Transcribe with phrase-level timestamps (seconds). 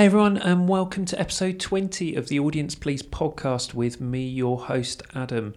[0.00, 4.58] Hey everyone, and welcome to episode 20 of the Audience Please podcast with me, your
[4.58, 5.54] host, Adam.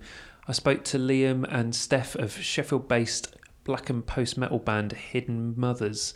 [0.50, 5.54] I spoke to Liam and Steph of Sheffield based black and post metal band Hidden
[5.56, 6.14] Mothers.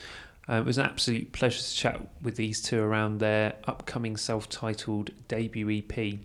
[0.50, 4.50] Uh, it was an absolute pleasure to chat with these two around their upcoming self
[4.50, 6.20] titled debut EP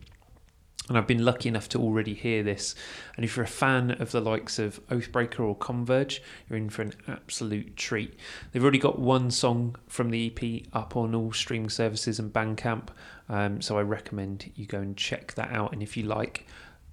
[0.88, 2.74] and I've been lucky enough to already hear this.
[3.16, 6.82] And if you're a fan of the likes of Oathbreaker or Converge, you're in for
[6.82, 8.18] an absolute treat.
[8.50, 12.88] They've already got one song from the EP up on all streaming services and Bandcamp,
[13.28, 15.72] um, so I recommend you go and check that out.
[15.72, 16.46] And if you like,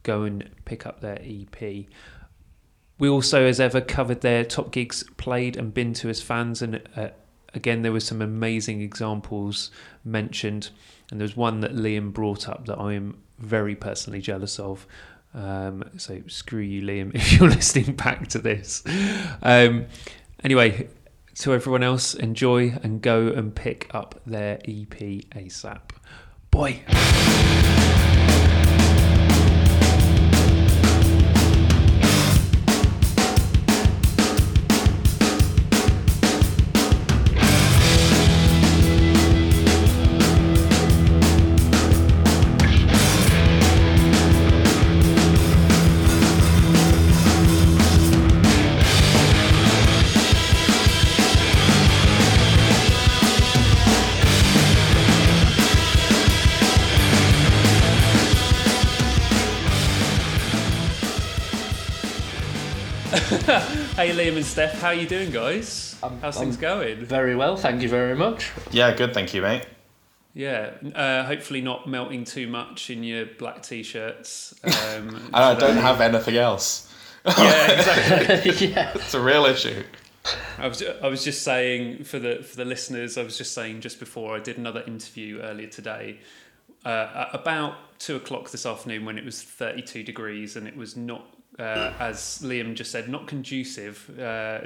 [0.03, 1.85] go and pick up their EP.
[2.99, 6.81] We also, as ever, covered their top gigs played and been to as fans, and
[6.95, 7.09] uh,
[7.53, 9.71] again, there were some amazing examples
[10.03, 10.69] mentioned.
[11.09, 14.85] And there's one that Liam brought up that I am very personally jealous of.
[15.33, 18.83] Um, so screw you, Liam, if you're listening back to this.
[19.41, 19.85] Um,
[20.43, 20.89] anyway,
[21.39, 24.97] to everyone else, enjoy and go and pick up their EP
[25.31, 25.91] ASAP.
[26.51, 26.81] Boy.
[64.29, 65.97] Liam and Steph, how you doing, guys?
[66.03, 67.03] I'm, How's I'm things going?
[67.03, 68.51] Very well, thank you very much.
[68.69, 69.65] Yeah, good, thank you, mate.
[70.35, 74.53] Yeah, uh, hopefully not melting too much in your black t-shirts.
[74.63, 76.93] Um, And I don't have anything else.
[77.25, 78.67] yeah, exactly.
[78.67, 78.91] yeah.
[78.95, 79.83] It's a real issue.
[80.59, 83.81] I was I was just saying for the for the listeners, I was just saying
[83.81, 86.19] just before I did another interview earlier today,
[86.85, 90.77] uh, at about two o'clock this afternoon when it was thirty two degrees and it
[90.77, 91.25] was not.
[91.59, 94.61] Uh, as Liam just said, not conducive uh,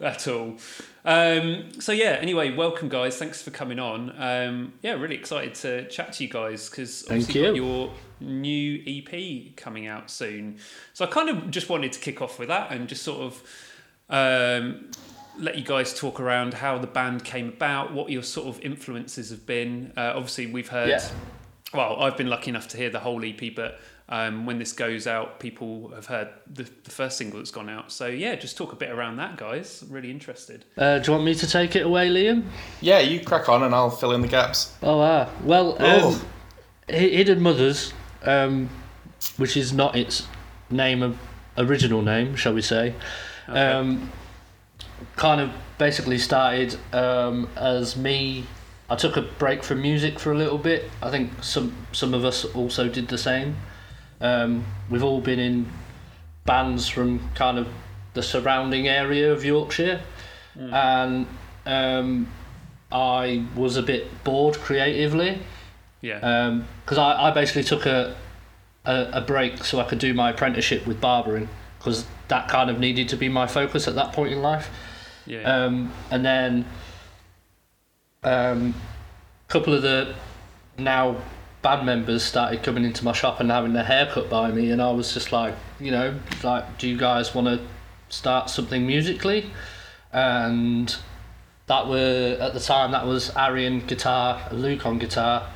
[0.00, 0.56] at all.
[1.04, 2.18] Um, so yeah.
[2.20, 3.16] Anyway, welcome guys.
[3.16, 4.14] Thanks for coming on.
[4.16, 7.64] Um, yeah, really excited to chat to you guys because obviously you've you.
[7.64, 10.58] your new EP coming out soon.
[10.94, 13.42] So I kind of just wanted to kick off with that and just sort of
[14.10, 14.90] um,
[15.38, 19.30] let you guys talk around how the band came about, what your sort of influences
[19.30, 19.92] have been.
[19.96, 20.88] Uh, obviously, we've heard.
[20.88, 21.08] Yeah.
[21.74, 23.78] Well, I've been lucky enough to hear the whole EP, but
[24.10, 27.92] um, when this goes out, people have heard the, the first single that's gone out.
[27.92, 29.84] So yeah, just talk a bit around that, guys.
[29.88, 30.64] Really interested.
[30.76, 32.44] Uh, do you want me to take it away, Liam?
[32.80, 34.74] Yeah, you crack on and I'll fill in the gaps.
[34.82, 35.28] Oh, ah.
[35.44, 36.14] Well, Oh.
[36.14, 36.20] um,
[36.94, 37.92] Hidden Mothers,
[38.22, 38.70] um,
[39.36, 40.26] which is not its
[40.70, 41.18] name of
[41.58, 42.94] original name, shall we say,
[43.48, 43.60] Okay.
[43.60, 44.10] um,
[45.16, 48.44] kind of basically started um, as me.
[48.90, 50.90] I took a break from music for a little bit.
[51.02, 53.56] I think some some of us also did the same.
[54.20, 55.66] Um, we've all been in
[56.44, 57.68] bands from kind of
[58.14, 60.00] the surrounding area of Yorkshire,
[60.56, 61.26] and
[61.66, 62.28] um,
[62.90, 65.38] I was a bit bored creatively
[66.00, 66.60] yeah.
[66.84, 68.16] because I, I basically took a,
[68.84, 71.48] a a break so I could do my apprenticeship with barbering
[71.78, 74.70] because that kind of needed to be my focus at that point in life.
[75.26, 75.42] yeah.
[75.42, 76.64] Um, and then
[78.22, 78.74] um,
[79.48, 80.14] a couple of the
[80.76, 81.16] now
[81.62, 84.80] band members started coming into my shop and having their hair cut by me, and
[84.80, 87.60] I was just like, you know, like, do you guys want to
[88.08, 89.50] start something musically?
[90.12, 90.94] And
[91.66, 95.48] that were at the time that was Ari on guitar, Luke on guitar,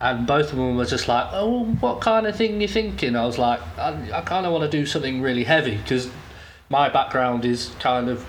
[0.00, 3.16] and both of them were just like, oh, what kind of thing you thinking?
[3.16, 6.08] I was like, I, I kind of want to do something really heavy because
[6.68, 8.24] my background is kind of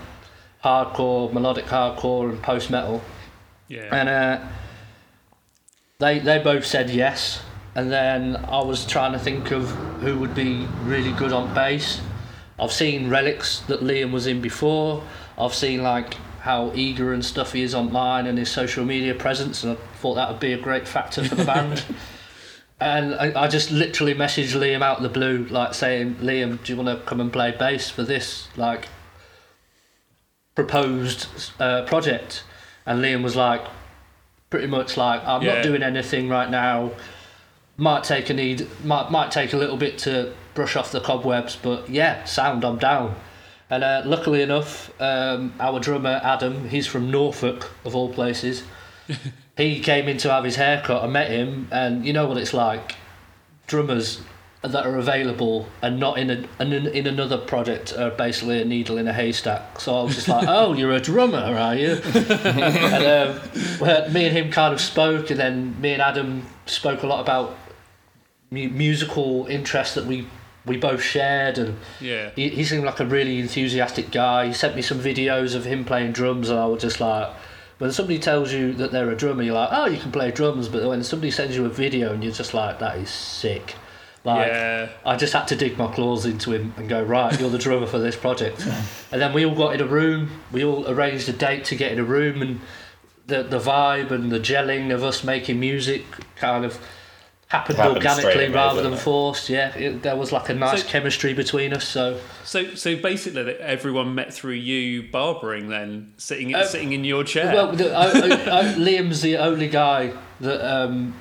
[0.63, 3.01] hardcore, melodic hardcore, and post metal,
[3.67, 3.89] yeah.
[3.91, 4.47] and uh,
[5.99, 7.41] they they both said yes.
[7.75, 9.69] And then I was trying to think of
[10.01, 12.01] who would be really good on bass.
[12.57, 15.03] I've seen relics that Liam was in before.
[15.37, 19.63] I've seen like how eager and stuff he is online and his social media presence,
[19.63, 21.83] and I thought that would be a great factor for the band.
[22.81, 26.73] And I, I just literally messaged Liam out of the blue, like saying, Liam, do
[26.73, 28.87] you want to come and play bass for this like
[30.55, 31.27] proposed
[31.59, 32.43] uh, project?
[32.85, 33.65] And Liam was like,
[34.49, 35.55] pretty much like, I'm Yeah.
[35.55, 36.91] not doing anything right now.
[37.77, 41.55] Might take a need, might might take a little bit to brush off the cobwebs,
[41.61, 43.15] but yeah, sound, I'm down.
[43.69, 48.63] And uh, luckily enough, um, our drummer Adam, he's from Norfolk of all places.
[49.57, 51.03] he came in to have his hair cut.
[51.03, 52.95] I met him, and you know what it's like.
[53.67, 54.21] Drummers
[54.61, 58.97] that are available and not in a in, in another project are basically a needle
[58.97, 59.79] in a haystack.
[59.79, 63.41] So I was just like, "Oh, you're a drummer, are you?" and um,
[63.79, 67.21] well, me and him kind of spoke, and then me and Adam spoke a lot
[67.21, 67.55] about
[68.51, 70.27] mu- musical interests that we
[70.65, 72.31] we both shared, and Yeah.
[72.35, 74.47] he, he seemed like a really enthusiastic guy.
[74.47, 77.29] He sent me some videos of him playing drums, and I was just like,
[77.79, 80.67] when somebody tells you that they're a drummer, you're like, oh, you can play drums.
[80.67, 83.75] But when somebody sends you a video, and you're just like, that is sick.
[84.25, 84.89] Like, Yeah.
[85.05, 87.87] I just had to dig my claws into him and go, right, you're the drummer
[87.87, 88.65] for this project.
[89.11, 90.29] and then we all got in a room.
[90.51, 92.59] We all arranged a date to get in a room, and
[93.27, 96.03] the the vibe and the gelling of us making music
[96.35, 96.79] kind of
[97.47, 98.99] happened, Happened organically away, rather than it?
[98.99, 99.49] forced.
[99.49, 101.87] Yeah, it, there was like a nice So- chemistry between us.
[101.87, 107.23] So So, so basically, everyone met through you barbering, then sitting Uh, sitting in your
[107.23, 107.53] chair.
[107.53, 110.11] Well, the, I, I, I, Liam's the only guy
[110.41, 111.15] that, um,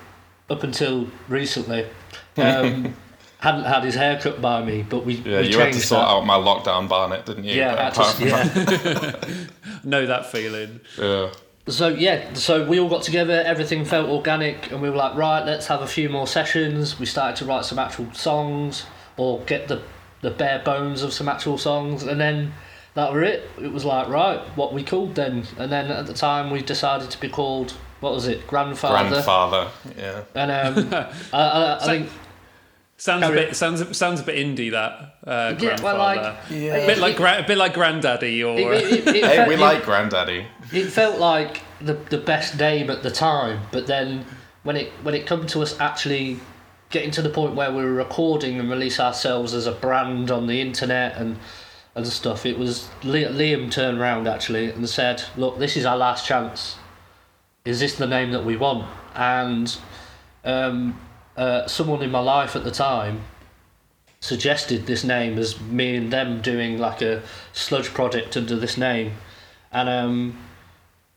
[0.50, 1.86] up until recently,
[2.36, 2.94] um,
[3.40, 4.84] hadn't had his hair cut by me.
[4.88, 6.08] But we Yeah, we you had to sort that.
[6.08, 7.54] out my lockdown barnet, didn't you?
[7.54, 9.46] Yeah, I had to- Apart yeah.
[9.84, 10.80] know that feeling.
[10.98, 11.30] yeah.
[11.68, 13.42] So yeah, so we all got together.
[13.44, 16.98] Everything felt organic, and we were like, right, let's have a few more sessions.
[16.98, 18.86] We started to write some actual songs,
[19.18, 19.82] or get the
[20.22, 22.54] the bare bones of some actual songs, and then
[22.94, 23.50] that were it.
[23.60, 27.10] It was like, right, what we called then, and then at the time we decided
[27.10, 29.08] to be called what was it, grandfather.
[29.08, 29.70] Grandfather.
[29.96, 30.22] Yeah.
[30.34, 30.94] And um,
[31.32, 32.10] I, I, I So- think
[33.00, 34.90] Sounds a bit sounds sounds a bit indie that
[35.24, 35.98] uh, Yeah, grandfather.
[35.98, 36.74] well, like- Yeah.
[36.78, 39.48] a bit like gra- a bit like granddaddy or it, it, it, it Hey, felt,
[39.48, 40.46] we it- like Grandaddy.
[40.72, 44.24] it felt like the the best name at the time, but then
[44.64, 46.40] when it when it come to us actually
[46.90, 50.48] getting to the point where we were recording and release ourselves as a brand on
[50.48, 51.38] the internet and
[51.94, 56.26] and stuff, it was Liam turned around actually and said, "Look, this is our last
[56.26, 56.77] chance.
[57.64, 59.76] Is this the name that we want?" And
[60.44, 61.00] um,
[61.36, 63.22] uh, someone in my life at the time
[64.20, 67.22] suggested this name as me and them doing like a
[67.52, 69.12] sludge project under this name,
[69.72, 70.38] and um,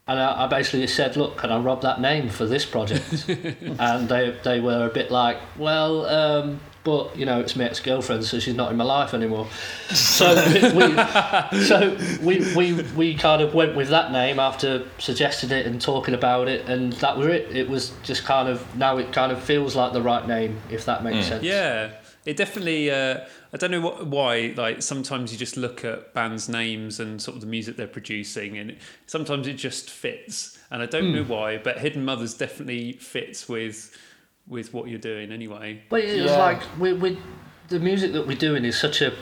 [0.07, 3.25] and I, I basically said, look, can I rob that name for this project?
[3.29, 7.79] and they they were a bit like, well, um, but you know, it's my ex
[7.79, 9.47] girlfriend, so she's not in my life anymore.
[9.91, 10.35] So
[10.75, 15.81] we, so we, we we kind of went with that name after suggesting it and
[15.81, 17.55] talking about it, and that was it.
[17.55, 20.85] It was just kind of now it kind of feels like the right name, if
[20.85, 21.43] that makes sense.
[21.43, 21.91] Yeah,
[22.25, 22.89] it definitely.
[22.89, 24.53] Uh, I don't know what, why.
[24.55, 28.57] Like sometimes you just look at bands' names and sort of the music they're producing,
[28.57, 30.57] and sometimes it just fits.
[30.71, 33.97] And I don't know why, but Hidden Mothers definitely fits with
[34.47, 35.81] with what you're doing anyway.
[35.89, 36.37] But it's Yeah.
[36.37, 37.17] like we we
[37.69, 39.13] the music that we're doing is such a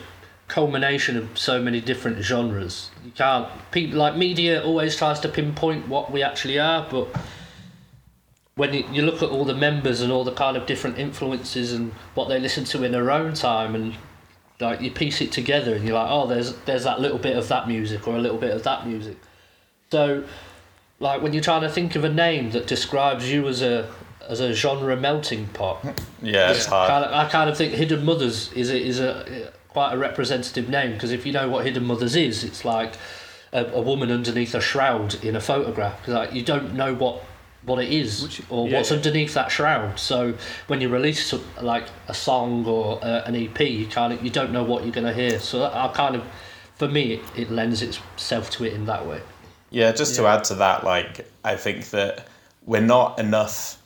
[0.48, 2.90] culmination of so many different genres.
[3.04, 7.08] You can't people like media always tries to pinpoint what we actually are, but
[8.56, 11.72] when you, you look at all the members and all the kind of different influences
[11.72, 13.94] and what they listen to in their own time and
[14.60, 17.48] like you piece it together and you're like oh there's there's that little bit of
[17.48, 19.16] that music or a little bit of that music
[19.90, 20.22] so
[20.98, 23.88] like when you're trying to think of a name that describes you as a
[24.30, 25.84] as a genre melting pot
[26.22, 26.88] Yeah, it's hard.
[26.88, 30.68] kind of, I kind of think Hidden Mothers is a, is a quite a representative
[30.68, 32.94] name because if you know what Hidden Mothers is, it's like
[33.52, 35.98] a, a woman underneath a shroud in a photograph.
[36.04, 37.24] 'Cause, like you don't know what
[37.64, 38.76] what it is Which- or yeah.
[38.78, 39.98] what's underneath that shroud.
[39.98, 40.34] So
[40.68, 44.30] when you release some- like a song or uh, an EP, you kind of you
[44.30, 45.38] don't know what you're gonna hear.
[45.40, 46.22] So I kind of
[46.76, 49.20] for me it, it lends itself to it in that way.
[49.70, 52.26] Yeah, just to add to that, like I think that
[52.64, 53.76] we're not enough.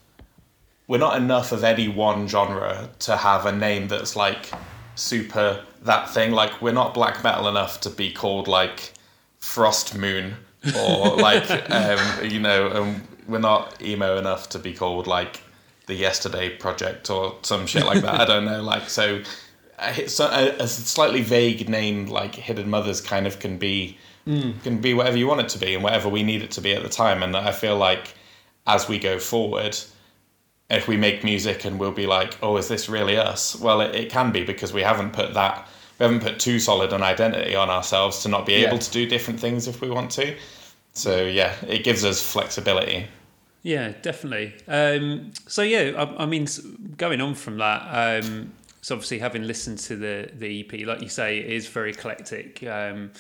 [0.87, 4.51] We're not enough of any one genre to have a name that's like
[4.95, 6.33] super that thing.
[6.33, 8.93] Like we're not black metal enough to be called like
[9.39, 10.35] Frost Moon
[10.79, 15.41] or like um, you know, um, we're not emo enough to be called like
[15.87, 18.21] the Yesterday Project or some shit like that.
[18.21, 18.63] I don't know.
[18.63, 19.23] Like so,
[19.79, 23.99] uh, a, a slightly vague name like Hidden Mothers kind of can be
[24.63, 26.73] can be whatever you want it to be and whatever we need it to be
[26.75, 27.23] at the time.
[27.23, 28.15] And I feel like
[28.67, 29.79] as we go forward,
[30.75, 33.57] if we make music and we'll be like, oh, is this really us?
[33.57, 35.67] Well, it, it can be because we haven't put that,
[35.99, 38.69] we haven't put too solid an identity on ourselves to not be Yeah.
[38.69, 40.37] able to do different things if we want to.
[40.93, 43.07] So yeah, it gives us flexibility.
[43.63, 44.55] Yeah, definitely.
[44.69, 46.47] Um, so yeah, I, I mean,
[46.97, 48.53] going on from that, um,
[48.83, 52.63] so obviously having listened to the the EP, like you say, it is very eclectic.
[52.63, 53.13] Um,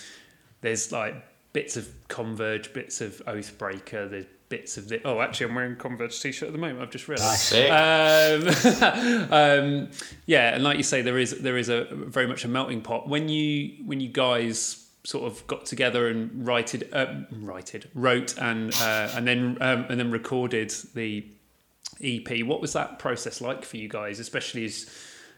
[0.61, 1.15] there's like
[1.55, 5.01] bits of Converge, bits of Oathbreaker, there's bits of the.
[5.05, 6.81] Oh, actually, I'm wearing a Converge t-shirt at the moment.
[6.81, 7.41] I've just realised.
[7.41, 7.71] Sick.
[7.71, 8.49] Um,
[9.33, 9.91] um,
[10.27, 13.09] yeah, and like you say, there is there is a very much a melting pot.
[13.09, 18.73] When you when you guys sort of got together and righted, uh, righted, wrote and
[18.81, 21.25] uh, and then um, and then recorded the
[22.03, 24.19] EP, what was that process like for you guys?
[24.21, 24.89] Especially as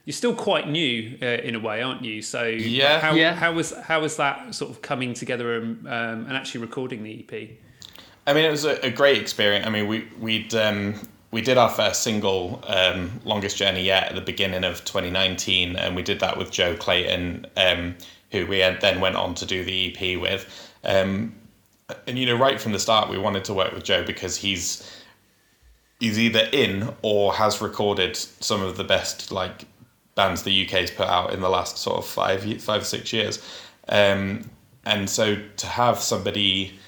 [0.04, 2.22] you're still quite new uh, in a way, aren't you?
[2.22, 3.00] So Yeah.
[3.00, 3.34] how Yeah.
[3.34, 7.24] how was how was that sort of coming together and, um, and actually recording the
[7.28, 7.58] EP?
[8.26, 9.66] I mean, it was a, a great experience.
[9.66, 10.94] I mean, we we'd um,
[11.30, 15.94] we did our first single, um, "Longest Journey Yet," at the beginning of 2019, and
[15.94, 17.94] we did that with Joe Clayton, um,
[18.32, 20.72] who we then went on to do the EP with.
[20.84, 21.34] Um,
[22.06, 24.90] and you know, right from the start, we wanted to work with Joe because he's
[26.00, 29.66] he's either in or has recorded some of the best like
[30.14, 33.40] bands the UK's put out in the last sort of five five six years.
[33.88, 34.50] Um,
[34.84, 36.78] and so to have somebody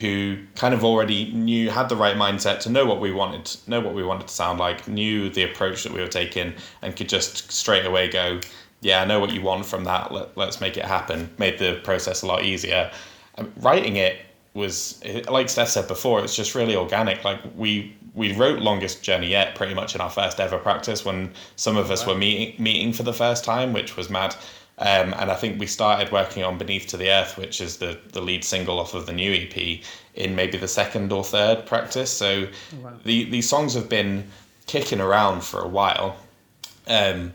[0.00, 3.80] who kind of already knew had the right mindset to know what we wanted know
[3.80, 7.08] what we wanted to sound like knew the approach that we were taking and could
[7.08, 8.40] just straight away go
[8.80, 10.12] yeah i know what you want from that.
[10.12, 11.30] Let, let's make it happen.
[11.38, 12.90] Made the process a lot easier.
[13.36, 14.18] Um, writing it
[14.54, 17.24] was like steph said before it's just really organic.
[17.24, 21.32] Like we we wrote longest journey yet pretty much in our first ever practice when
[21.56, 24.34] some of us were meeting meeting for the first time which was mad
[24.80, 27.98] um, and I think we started working on Beneath to the Earth, which is the,
[28.12, 29.80] the lead single off of the new EP,
[30.14, 32.10] in maybe the second or third practice.
[32.10, 32.48] So
[33.04, 34.26] the, these songs have been
[34.66, 36.16] kicking around for a while.
[36.86, 37.34] Um,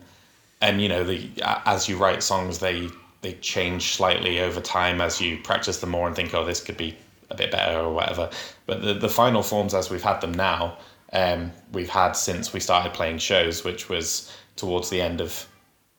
[0.60, 1.30] and, you know, the,
[1.68, 2.90] as you write songs, they,
[3.22, 6.78] they change slightly over time as you practice them more and think, oh, this could
[6.78, 6.98] be
[7.30, 8.32] a bit better or whatever.
[8.66, 10.80] But the, the final forms, as we've had them now,
[11.14, 15.48] um, we've had since we started playing shows, which was towards the end of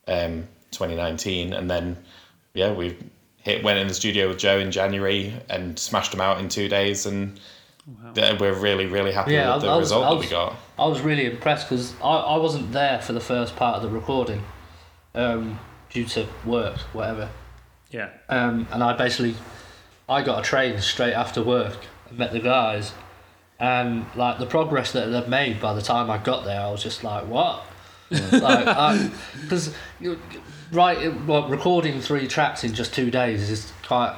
[0.09, 0.45] um,
[0.77, 1.97] 2019, and then
[2.53, 2.97] yeah, we
[3.37, 6.67] hit went in the studio with Joe in January and smashed them out in two
[6.69, 7.39] days, and
[8.13, 10.25] th- we're really really happy Yeah, with I- the I was- result I that was-
[10.25, 10.55] we got.
[10.79, 13.89] I was really impressed because I, I wasn't there for the first part of the
[13.89, 14.43] recording
[15.15, 17.29] um, due to work, whatever.
[17.89, 18.09] Yeah.
[18.29, 19.35] Um, and I basically,
[20.07, 21.77] I got a train straight after work
[22.09, 22.93] and met the guys.
[23.59, 26.83] And like the progress that they've made by the time I got there, I was
[26.83, 27.63] just like, what?
[28.31, 29.11] like, um,
[29.41, 29.73] because
[30.71, 34.15] right, well, recording three tracks in just two days is quite.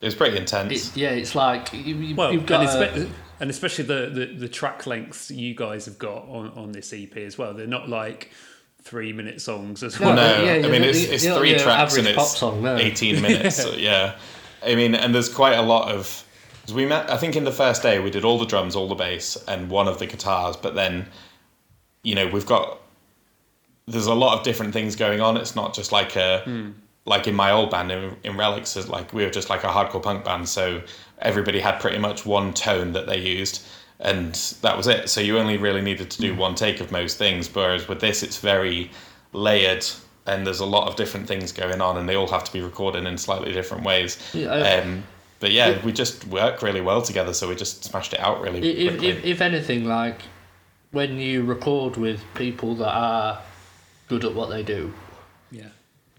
[0.00, 0.88] It was pretty intense.
[0.90, 2.66] It, yeah, it's like you, you, Well, you've got.
[2.74, 6.72] and, a- and especially the, the, the track lengths you guys have got on, on
[6.72, 7.54] this EP as well.
[7.54, 8.30] They're not like
[8.82, 10.14] three minute songs as well.
[10.14, 12.30] No, no, yeah, I mean the- it's, it's the- three the tracks and average it's
[12.30, 12.76] pop song, no.
[12.76, 13.56] 18 minutes.
[13.62, 14.16] so, yeah,
[14.64, 16.24] I mean, and there's quite a lot of.
[16.74, 17.08] we met.
[17.10, 19.70] I think in the first day we did all the drums, all the bass, and
[19.70, 20.56] one of the guitars.
[20.56, 21.06] But then,
[22.02, 22.80] you know, we've got.
[23.86, 25.36] There's a lot of different things going on.
[25.36, 26.72] It's not just like a.
[27.04, 29.66] Like in my old band in, in Relics, is like we were just like a
[29.66, 30.80] hardcore punk band, so
[31.18, 33.66] everybody had pretty much one tone that they used,
[33.98, 35.08] and that was it.
[35.08, 37.52] So you only really needed to do one take of most things.
[37.52, 38.88] Whereas with this, it's very
[39.32, 39.84] layered
[40.26, 42.60] and there's a lot of different things going on and they all have to be
[42.60, 45.02] recorded in slightly different ways Yeah, I- um,
[45.40, 48.60] but yeah we just work really well together so we just smashed it out really
[48.86, 50.20] if, if, if anything, like
[50.92, 53.40] when you record with people that are
[54.12, 54.92] good at what they do,
[55.50, 55.70] Yeah.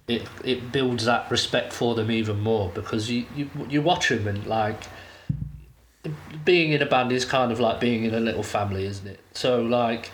[0.08, 4.28] it it builds that respect for them even more because you you, you watch them
[4.28, 4.82] and like
[6.44, 9.20] being in a band is kind of like being in a little family, isn't it?
[9.34, 10.12] So like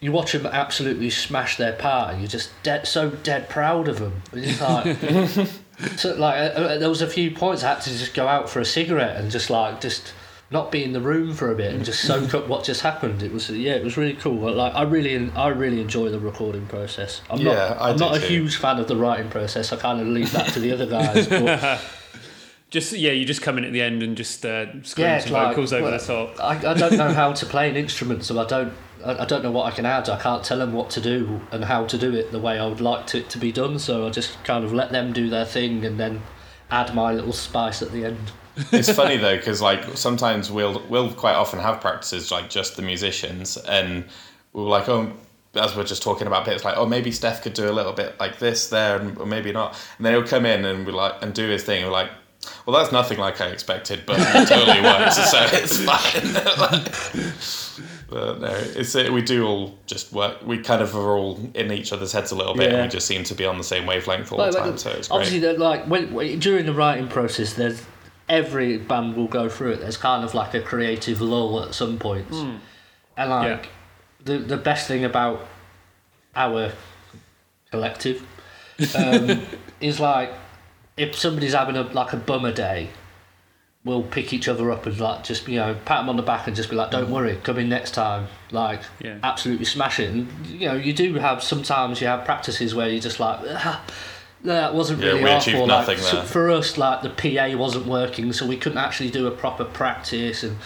[0.00, 3.98] you watch them absolutely smash their part, and you're just dead so dead proud of
[3.98, 4.22] them.
[4.32, 5.48] It's like
[5.96, 8.50] so like uh, uh, there was a few points I had to just go out
[8.50, 10.12] for a cigarette and just like just
[10.54, 13.22] not be in the room for a bit and just soak up what just happened.
[13.22, 14.50] It was yeah, it was really cool.
[14.52, 17.20] Like I really I really enjoy the recording process.
[17.28, 18.28] I'm Yeah, not I I'm do not a too.
[18.28, 19.72] huge fan of the writing process.
[19.72, 21.26] I kind of leave that to the other guys.
[21.28, 21.80] But
[22.70, 25.32] Just yeah, you just come in at the end and just uh, scream yeah, some
[25.32, 26.40] like vocals over well, the top.
[26.42, 28.72] I, I don't know how to play an instrument, so I don't.
[29.04, 30.08] I I don't know what I can add.
[30.08, 32.66] I can't tell them what to do and how to do it the way I
[32.66, 33.78] would like to, it to be done.
[33.78, 36.22] So I just kind of let them do their thing and then
[36.68, 38.32] add my little spice at the end.
[38.72, 42.82] It's funny though because like sometimes we'll we'll quite often have practices like just the
[42.82, 44.04] musicians and
[44.52, 45.12] we're like oh
[45.54, 48.18] as we're just talking about bits like oh maybe Steph could do a little bit
[48.20, 49.76] like this there and or maybe not.
[49.98, 52.10] And then he'll come in and we like and do his thing and we're like
[52.66, 57.84] well that's nothing like I expected but it totally works so it's fine.
[58.10, 61.72] But no it's uh, we do all just work we kind of are all in
[61.72, 63.86] each other's heads a little bit and we just seem to be on the same
[63.86, 67.08] wavelength all Like, the like, time so it's obviously, they're like when- during the writing
[67.08, 67.82] process, there's
[68.28, 69.80] every band will go through it.
[69.80, 72.36] There's kind of like a creative lull at some points,
[73.16, 73.66] and like Yeah.
[74.24, 75.46] the the best thing about
[76.36, 76.72] our
[77.70, 78.22] collective
[78.96, 79.40] um,
[79.80, 80.32] is like
[80.96, 82.88] if somebody's having a like a bummer day.
[83.86, 86.46] We'll pick each other up and like just you know pat them on the back
[86.46, 89.18] and just be like, "Don't worry, come in next time." Like, Yeah.
[89.22, 90.08] absolutely smash it.
[90.10, 93.84] And you know, you do have sometimes you have practices where you're just like, ah,
[94.44, 95.68] that wasn't Yeah, really we our achieved fault.
[95.68, 96.24] nothing like, so there.
[96.24, 100.42] for us, like the PA wasn't working, so we couldn't actually do a proper practice.
[100.42, 100.56] And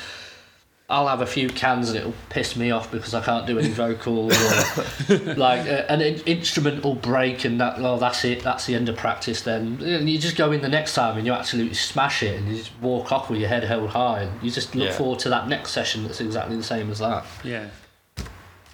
[0.91, 3.69] I'll have a few cans and it'll piss me off because I can't do any
[3.69, 8.65] vocals or like uh, an in- instrument will break and that oh that's it that's
[8.65, 11.33] the end of practice then and you just go in the next time and you
[11.35, 14.51] absolutely smash it and you just walk off with your head held high and you
[14.51, 14.95] just look Yeah.
[14.97, 17.67] forward to that next session that's exactly the same as that Yeah,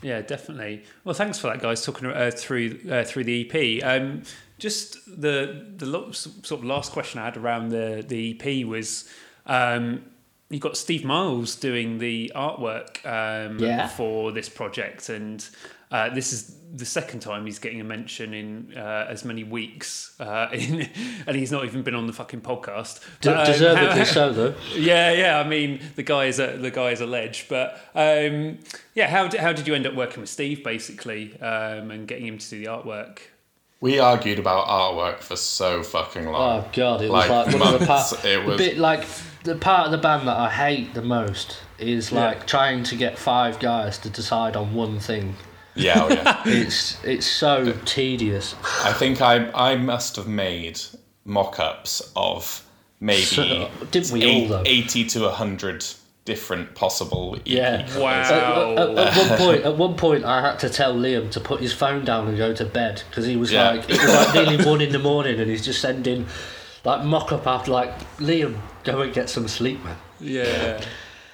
[0.00, 0.84] yeah, definitely.
[1.02, 1.84] Well, thanks for that, guys.
[1.84, 3.82] Talking uh, through uh, through the EP.
[3.84, 4.22] Um,
[4.58, 9.08] just the the sort of last question I had around the the EP was.
[9.46, 10.06] Um,
[10.50, 13.88] you got Steve Miles doing the artwork um, Yeah.
[13.88, 15.44] for this project, and
[15.90, 20.14] uh, this is the second time he's getting a mention in uh, as many weeks,
[20.20, 20.88] uh, in,
[21.26, 23.00] and he's not even been on the fucking podcast.
[23.22, 25.40] D- um, deservedly how- so though yeah, yeah.
[25.40, 28.58] I mean, the guy is a the guy is a ledge, but um,
[28.94, 29.08] yeah.
[29.08, 32.38] How did, how did you end up working with Steve basically um, and getting him
[32.38, 33.18] to do the artwork?
[33.84, 36.64] We argued about artwork for so fucking long.
[36.64, 39.04] Oh god, it was like, Like one of the part, it was- bit like
[39.42, 42.44] the part of the band that I hate the most is like Yeah.
[42.44, 45.36] trying to get five guys to decide on one thing.
[45.74, 46.42] Yeah, oh yeah.
[46.46, 48.54] It's it's so tedious.
[48.82, 50.80] I think I I must have made
[51.26, 52.62] mock-ups of
[53.00, 54.62] maybe So- didn't we eight- all, though?
[54.64, 55.84] eighty to hundred
[56.24, 57.34] different possible.
[57.36, 57.82] EP Yeah.
[57.82, 57.96] covers.
[57.96, 58.72] Wow.
[58.72, 61.60] At, at- at one point, at one point, I had to tell Liam to put
[61.60, 63.72] his phone down and go to bed because he was Yeah.
[63.72, 66.26] like, it was like nearly one in the morning, and he's just sending
[66.84, 69.96] like mock up after like Liam, go and get some sleep, man.
[70.20, 70.80] Yeah,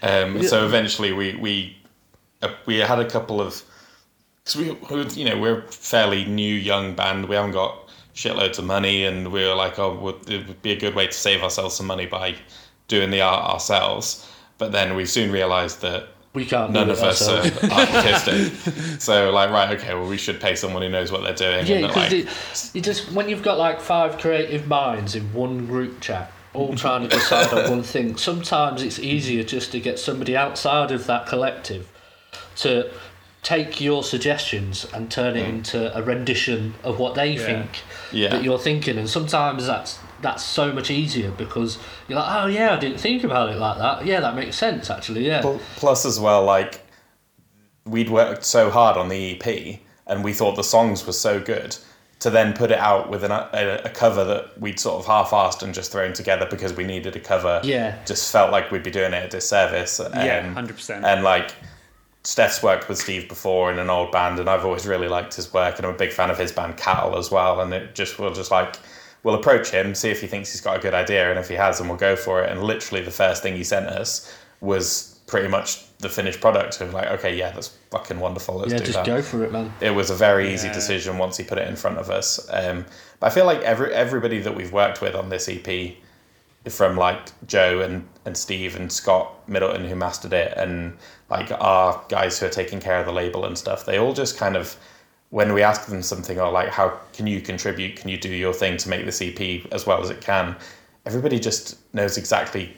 [0.03, 1.77] Um, so eventually we we
[2.43, 3.63] uh, we had a couple of
[4.45, 7.29] because we we- you know we're a fairly new young band.
[7.29, 10.73] We haven't got shitloads of money, and we were like, oh, well, it would be
[10.73, 12.35] a good way to save ourselves some money by
[12.89, 14.27] doing the art ourselves.
[14.61, 16.71] But then we soon realised that We can't.
[16.71, 17.65] none of it us ourselves.
[17.65, 19.01] are artistic.
[19.01, 21.67] so like, right, okay, well, we should pay someone who knows what they're doing.
[21.67, 25.17] Yeah, and because that, like, it, you just when you've got like five creative minds
[25.17, 28.17] in one group chat, all trying to decide on one thing.
[28.17, 31.91] Sometimes it's easier just to get somebody outside of that collective
[32.57, 32.91] to
[33.43, 35.49] take your suggestions and turn it mm.
[35.49, 37.71] into a rendition of what they think
[38.13, 38.29] Yeah.
[38.29, 38.99] that you're thinking.
[38.99, 43.25] And sometimes that's that's so much easier because you're like, oh yeah, I didn't think
[43.25, 44.05] about it like that.
[44.07, 45.27] Yeah, that makes sense actually.
[45.27, 45.59] Yeah.
[45.77, 46.81] Plus, as well, like
[47.85, 51.77] we'd worked so hard on the EP, and we thought the songs were so good.
[52.21, 55.63] To then put it out with an, a, a cover that we'd sort of half-assed
[55.63, 57.97] and just thrown together because we needed a cover, Yeah.
[58.05, 59.99] just felt like we'd be doing it a disservice.
[60.13, 61.07] yeah, hundred percent.
[61.07, 61.55] and like
[62.23, 65.51] Steph's worked with Steve before in an old band, and I've always really liked his
[65.55, 67.63] work, and I'm a big fan of his band Cattle as well.
[67.63, 68.77] And it just we'll just like
[69.23, 71.55] we'll approach him, see if he thinks he's got a good idea, and if he
[71.55, 72.51] has, then we'll go for it.
[72.51, 76.81] And literally, the first thing he sent us was pretty much the finished product.
[76.81, 78.57] Of like, okay, yeah, that's fucking wonderful.
[78.57, 79.73] Let's yeah, do just that go for it, man.
[79.81, 82.49] it was a very easy decision once he put it in front of us.
[82.51, 82.85] Um,
[83.19, 85.95] but I feel like every everybody that we've worked with on this EP,
[86.69, 90.97] from like Joe and, and Steve and Scott Middleton who mastered it, and
[91.31, 94.37] like our guys who are taking care of the label and stuff, they all just
[94.37, 94.77] kind of
[95.31, 98.53] when we ask them something or like how can you contribute, can you do your
[98.53, 100.57] thing to make this EP as well as it can,
[101.07, 102.77] everybody just knows exactly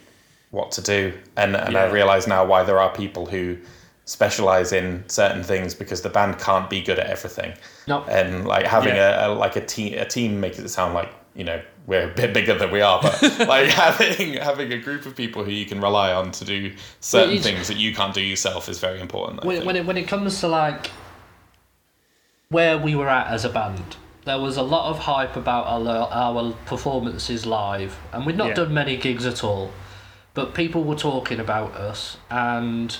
[0.51, 1.13] what to do.
[1.35, 3.57] And and I realise now why there are people who
[4.05, 7.53] specialize in certain things because the band can't be good at everything.
[7.87, 8.03] No.
[8.03, 9.25] And like having Yeah.
[9.27, 12.13] a, a like a team a team makes it sound like you know we're a
[12.13, 15.65] bit bigger than we are, but like having having a group of people who you
[15.65, 19.43] can rely on to do certain things that you can't do yourself is very important.
[19.43, 20.91] When, when it when it comes to like
[22.53, 26.07] where we were at as a band, there was a lot of hype about our
[26.25, 28.53] our performances live, and we'd not Yeah.
[28.61, 29.71] done many gigs at all,
[30.33, 32.95] but people were talking about us, and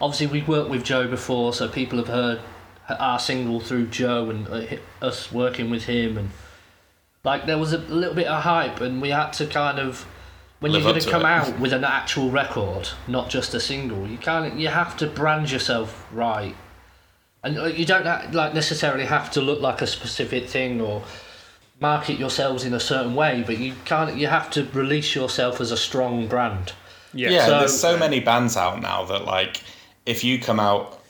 [0.00, 2.40] obviously we'd worked with Joe before, so people have heard
[2.88, 6.30] our single through Joe and uh, us working with him, and
[7.24, 10.06] like there was a little bit of hype, and we had to kind of.
[10.60, 11.26] When Live you're going to come it.
[11.26, 14.58] out with an actual record, not just a single, you can't.
[14.58, 16.56] You have to brand yourself right,
[17.44, 21.02] and uh, you don't ha- like necessarily have to look like a specific thing or
[21.80, 23.44] market yourselves in a certain way.
[23.46, 24.16] But you can't.
[24.16, 26.72] You have to release yourself as a strong brand.
[27.14, 29.62] yeah, yeah, so- there's so many bands out now that like
[30.06, 31.00] if you come out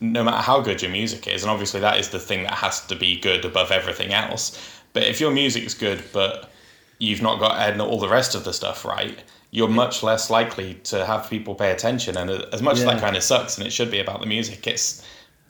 [0.00, 2.84] no matter how good your music is and obviously that is the thing that has
[2.86, 4.58] to be good above everything else
[4.92, 6.50] but if your music's good but
[6.98, 10.74] you've not got and all the rest of the stuff right you're much less likely
[10.82, 13.70] to have people pay attention and as much as that kind of sucks and it
[13.70, 15.02] should be about the music it's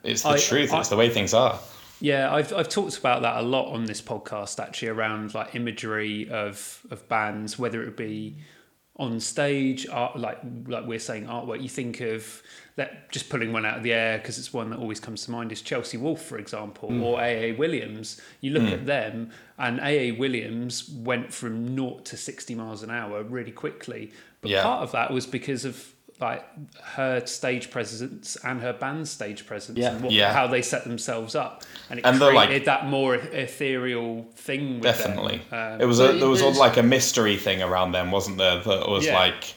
[0.05, 1.59] it's the I- truth I- it's the way things are
[2.01, 6.29] Yeah, I've I've talked about that a lot on this podcast actually around like imagery
[6.29, 8.35] of of bands, whether it be
[8.97, 11.61] on stage, art, like like we're saying artwork.
[11.61, 12.41] You think of
[12.77, 15.31] that just pulling one out of the air because it's one that always comes to
[15.31, 17.01] mind is Chelsea Wolfe, for example, Hmm.
[17.03, 18.19] or AA Williams.
[18.41, 23.23] You look at them, and AA Williams went from naught to sixty miles an hour
[23.23, 24.11] really quickly.
[24.41, 24.63] But Yeah.
[24.63, 26.45] part of that was because of like
[26.81, 29.91] her stage presence and her band's stage presence Yeah.
[29.91, 30.31] and what, Yeah.
[30.31, 34.75] how they set themselves up, and it And they're created like- that more ethereal thing.
[34.75, 35.73] With Definitely, them.
[35.75, 38.59] Um, it was a there was there's- like a mystery thing around them, wasn't there?
[38.59, 39.15] That was Yeah.
[39.19, 39.53] like,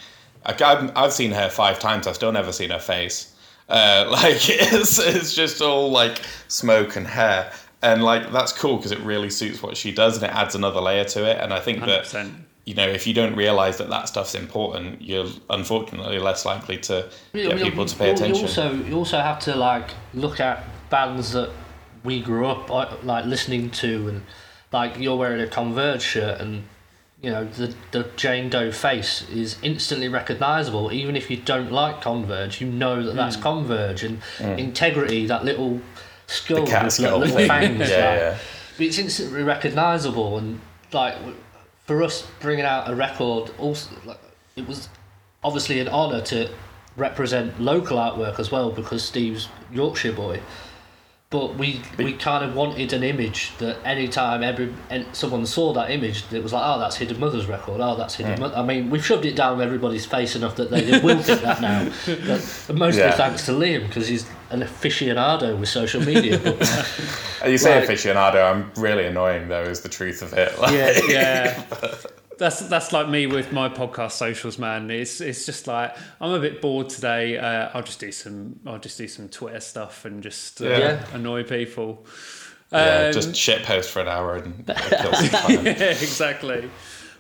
[0.47, 2.07] like I've, I've seen her five times.
[2.07, 3.33] I've still never seen her face.
[3.68, 8.92] Uh, like it's it's just all like smoke and hair, and like that's cool because
[8.92, 11.38] it really suits what she does, and it adds another layer to it.
[11.40, 12.33] And I think that 100%.
[12.68, 15.26] You know if you don't realize that that stuff's important, you're
[15.59, 16.96] unfortunately less likely to
[17.33, 18.37] get we- people to pay you- attention.
[18.37, 20.57] You also, you also have to like look at
[20.90, 21.50] bands that
[22.04, 24.22] we grew up like, like listening to, and
[24.72, 26.64] like you're wearing a Converge shirt, and
[27.22, 30.92] you know the the Jane Doe face is instantly recognizable.
[30.92, 33.16] Even if you don't like Converge, you know that Hmm.
[33.16, 34.20] that's Converge, and
[34.61, 35.81] Integrity, that little
[36.26, 37.48] skull the cat with skull little thing.
[37.54, 37.78] fangs.
[37.90, 38.37] yeah, like, yeah.
[38.87, 40.61] it's instantly recognizable and
[40.92, 41.37] like w-
[41.88, 44.20] for us bringing out a record also like
[44.57, 44.90] it was
[45.42, 46.48] obviously an honor to
[46.96, 50.40] represent local artwork as well because Steve's Yorkshire boy.
[51.31, 55.90] But we we kind of wanted an image that anytime every and someone saw that
[55.90, 57.81] image it was like oh that's Hidden Mother's record.
[57.81, 58.57] Oh that's Hidden Mother.
[58.57, 61.90] I mean we've shoved it down everybody's face enough that they will think that now.
[62.66, 63.12] But mostly Yeah.
[63.12, 68.50] thanks to Liam because he's an aficionado with social media but You say Like- aficionado,
[68.50, 69.62] I'm really annoying though.
[69.62, 70.58] Is the truth of it?
[70.58, 71.62] Like, yeah yeah.
[72.38, 74.92] That's that's like me with my podcast socials, man.
[74.92, 77.37] It's it's just like I'm a bit bored today.
[77.37, 81.04] Uh, I'll just do some I'll just do some Twitter stuff and just uh, Yeah.
[81.14, 82.06] annoy people.
[82.70, 85.66] yeah, Um, just shit post for an hour and kill some time.
[85.66, 86.70] yeah, exactly.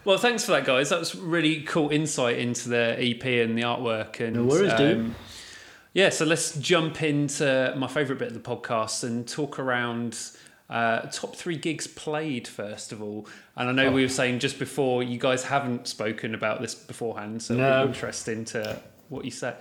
[0.04, 0.90] Well, thanks for that, guys.
[0.90, 4.20] That was really cool insight into the EP and the artwork.
[4.20, 5.14] And No worries, dude.
[5.98, 10.16] Yeah, so let's jump into my favourite bit of the podcast and talk around
[10.70, 13.26] uh, top three gigs played first of all.
[13.56, 17.42] And I know we were saying just before you guys haven't spoken about this beforehand,
[17.42, 17.82] so it'll No.
[17.82, 19.56] be interesting to what you say.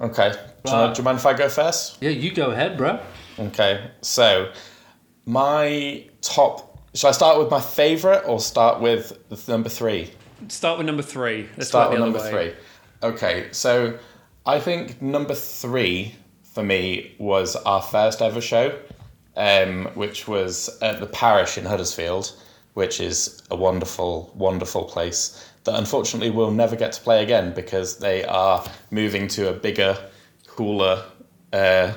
[0.00, 0.30] Okay.
[0.30, 1.98] Do you, know, do you mind if I go first?
[2.00, 3.00] yeah you go ahead bro
[3.40, 3.90] Okay.
[4.02, 4.52] So,
[5.26, 6.78] my top.
[6.94, 10.12] Should I start with my favourite or start with number three?
[10.46, 11.48] Start with number three.
[11.56, 12.30] Let's start with number way.
[12.30, 12.52] three.
[13.02, 13.48] Okay.
[13.50, 13.98] So,
[14.48, 16.14] I think number three
[16.54, 18.78] for me was our first ever show,
[19.36, 22.34] um, which was at the parish in Huddersfield,
[22.72, 27.98] which is a wonderful, wonderful place that unfortunately we'll never get to play again because
[27.98, 29.98] they are moving to a bigger,
[30.46, 31.04] cooler
[31.52, 31.92] uh,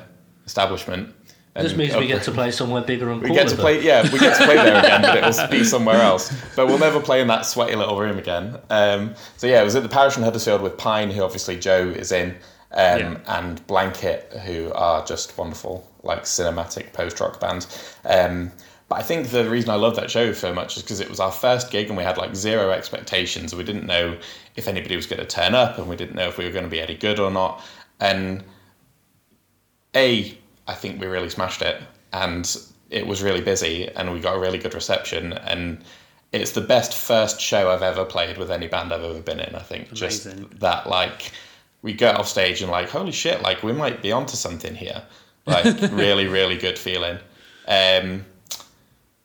[0.45, 1.15] establishment.
[1.53, 4.03] This And means we get to play somewhere bigger and we get to play, yeah,
[4.11, 6.33] we get to play there again, but it'll be somewhere else.
[6.55, 8.57] But we'll never play in that sweaty little room again.
[8.69, 11.89] Um, so yeah, it was at the parish in Huddersfield with Pine, who obviously Joe
[11.89, 12.29] is in,
[12.71, 13.17] um, Yeah.
[13.27, 17.67] and Blanket, who are just wonderful, like cinematic post rock band.
[18.05, 18.51] Um,
[18.87, 21.19] but I think the reason I love that show so much is because it was
[21.19, 23.53] our first gig and we had like zero expectations.
[23.53, 24.17] We didn't know
[24.55, 26.65] if anybody was going to turn up, and we didn't know if we were going
[26.65, 27.61] to be any good or not.
[27.99, 28.43] And
[29.95, 30.37] a,
[30.71, 31.81] I think we really smashed it,
[32.13, 32.57] and
[32.89, 35.83] it was really busy, and we got a really good reception, and
[36.31, 39.53] it's the best first show I've ever played with any band I've ever been in.
[39.55, 40.23] I think just
[40.59, 41.31] that, like,
[41.81, 45.03] we get off stage and like, holy shit, like we might be onto something here,
[45.45, 47.17] like really, really good feeling.
[47.67, 48.25] Um,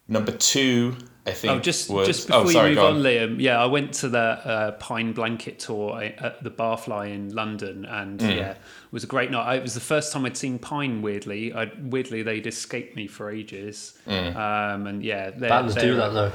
[0.09, 1.53] number two, I think.
[1.53, 3.41] Oh, just was, just before oh, sorry, you move go on, Liam.
[3.41, 8.21] Yeah, I went to the uh, Pine Blanket tour at the Barfly in London, and
[8.21, 8.29] Hmm.
[8.31, 8.59] yeah, it
[8.93, 9.57] was a great night.
[9.57, 11.03] It was the first time I'd seen Pine.
[11.03, 13.99] Weirdly, I weirdly they'd escaped me for ages.
[14.07, 14.37] Hmm.
[14.37, 16.33] Um, and yeah, they're, Bands they're, do that though.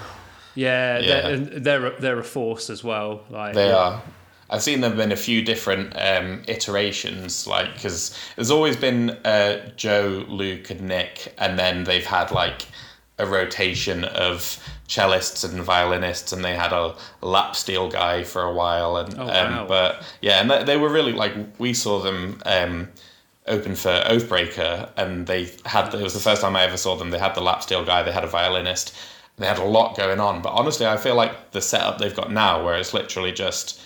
[0.56, 1.08] Yeah, Yeah.
[1.22, 3.24] They're, and they're a- they're a force as well.
[3.30, 4.02] Like They are.
[4.50, 9.70] I've seen them in a few different um, iterations, like because there's always been uh,
[9.78, 12.64] Joe, Luke, and Nick, and then they've had like
[13.18, 18.54] a rotation of cellists and violinists, and they had a lap steel guy for a
[18.54, 19.66] while, and Oh, um, wow.
[19.68, 22.42] but yeah, and they, they were really like we saw them.
[22.46, 22.90] Um,
[23.48, 27.10] open for Oathbreaker, and they had it was the first time I ever saw them.
[27.10, 28.96] They had the lap steel guy, they had a violinist,
[29.38, 30.44] they had a lot going on.
[30.44, 33.82] But honestly, I feel like the setup they've got now, where it's literally just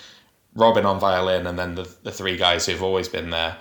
[0.55, 3.57] Robin on violin and then the, the three guys who've always been there.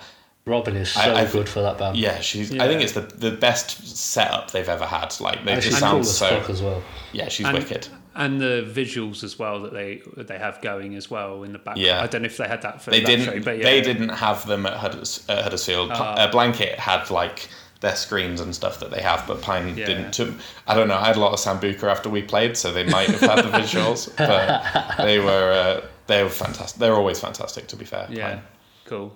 [0.47, 1.97] Robin is so I- I- good for that band.
[1.97, 2.51] Yeah, she's.
[2.51, 2.63] Yeah.
[2.63, 5.15] I think it's the the best setup they've ever had.
[5.19, 6.39] Like they and just she's cool sound as so.
[6.39, 6.83] fuck as well.
[7.13, 7.87] Yeah, she's and, wicked.
[8.13, 11.77] and the visuals as well that they they have going as well in the back.
[11.77, 11.99] Yeah.
[12.01, 13.25] I don't know if they had that for They that didn't.
[13.25, 13.63] show, but yeah.
[13.63, 15.89] They didn't have them at, Hudders, at Huddersfield.
[15.89, 16.13] P- Ah.
[16.15, 17.49] uh, Blanket had like
[17.81, 19.85] their screens and stuff that they have, but Pine Yeah.
[19.87, 20.11] didn't.
[20.13, 20.33] To,
[20.67, 20.95] I don't know.
[20.97, 23.49] I had a lot of Sambuca after we played, so they might have had the
[23.57, 26.79] visuals, but they were uh, they were fantastic.
[26.79, 28.05] They're always fantastic, to be fair.
[28.11, 28.41] Yeah, Pine.
[28.85, 29.15] cool.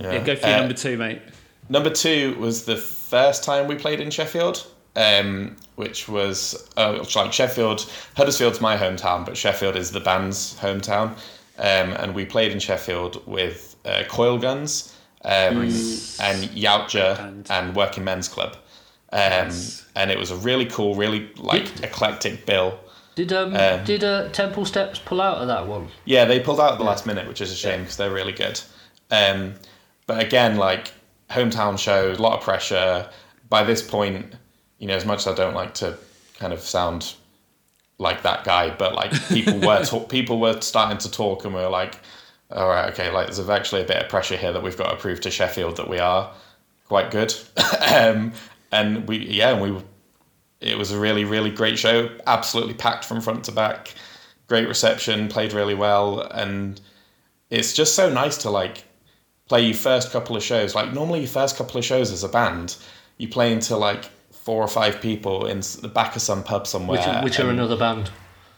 [0.00, 0.12] Yeah.
[0.12, 1.20] Yeah, go for your Uh, number two, mate.
[1.68, 7.32] Number two was the first time we played in Sheffield, um, which was uh, like
[7.32, 7.88] Sheffield.
[8.16, 11.10] Huddersfield's my hometown, but Sheffield is the band's hometown.
[11.58, 14.92] um, and we played in Sheffield with uh, Coilguns
[15.24, 18.56] um, and Yautja and Working Men's Club.
[19.12, 19.50] Um,
[19.96, 22.78] And it was a really cool, really like eclectic bill.
[23.16, 25.88] Did um, Um, did uh, Temple Steps pull out of that one?
[26.06, 28.32] Yeah, they pulled out at the last minute, which is a shame because they're really
[28.32, 28.60] good.
[30.10, 30.92] But again, like
[31.30, 33.08] hometown show, a lot of pressure.
[33.48, 34.34] By this point,
[34.80, 35.96] you know, as much as I don't like to
[36.40, 37.14] kind of sound
[37.98, 41.60] like that guy, but like people were talk, people were starting to talk, and we
[41.60, 42.00] were like,
[42.50, 44.96] all right, okay, like there's actually a bit of pressure here that we've got to
[44.96, 46.32] prove to Sheffield that we are
[46.88, 47.32] quite good.
[47.88, 48.32] um,
[48.72, 49.80] and we, yeah, and we,
[50.60, 53.94] it was a really, really great show, absolutely packed from front to back,
[54.48, 56.80] great reception, played really well, and
[57.48, 58.82] it's just so nice to like
[59.50, 60.74] play your first couple of shows.
[60.76, 62.76] Like normally, your first couple of shows as a band,
[63.18, 66.98] you play into like four or five people in the back of some pub somewhere.
[67.22, 68.10] Which, which are another band.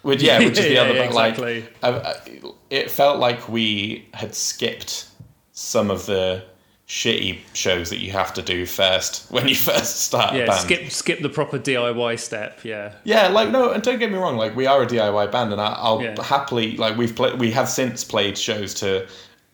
[0.02, 0.94] which, yeah, which is the Yeah, other.
[0.94, 1.38] yeah, but like.
[1.83, 2.20] I, I-
[2.68, 5.07] it felt like we had skipped
[5.52, 6.42] some of the
[6.88, 10.61] shitty shows that you have to do first when you first start a Yeah, band.
[10.61, 12.64] skip skip the proper DIY step.
[12.64, 12.92] Yeah.
[13.05, 14.37] Yeah, like no, and don't get me wrong.
[14.37, 16.22] Like we are a DIY band, and I, I'll Yeah.
[16.22, 17.38] happily like we've played.
[17.40, 19.07] We have since played shows to,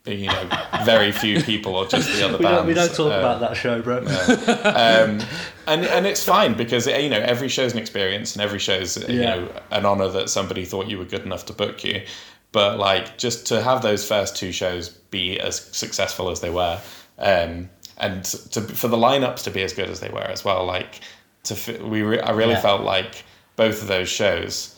[0.08, 0.48] you know,
[0.84, 2.56] very few people or just the other We bands.
[2.58, 3.98] don't, we don't talk Uh, about that show, bro.
[3.98, 5.20] um,
[5.66, 9.22] and and it's fine because you know every show's an experience and every show's you
[9.22, 12.02] know an honor that somebody thought you were good enough to book you.
[12.52, 16.80] But like just to have those first two shows be as successful as they were,
[17.18, 17.68] um,
[17.98, 21.00] and to for the lineups to be as good as they were as well, like
[21.44, 22.60] to we re- I really Yeah.
[22.62, 23.24] felt like
[23.56, 24.74] both of those shows.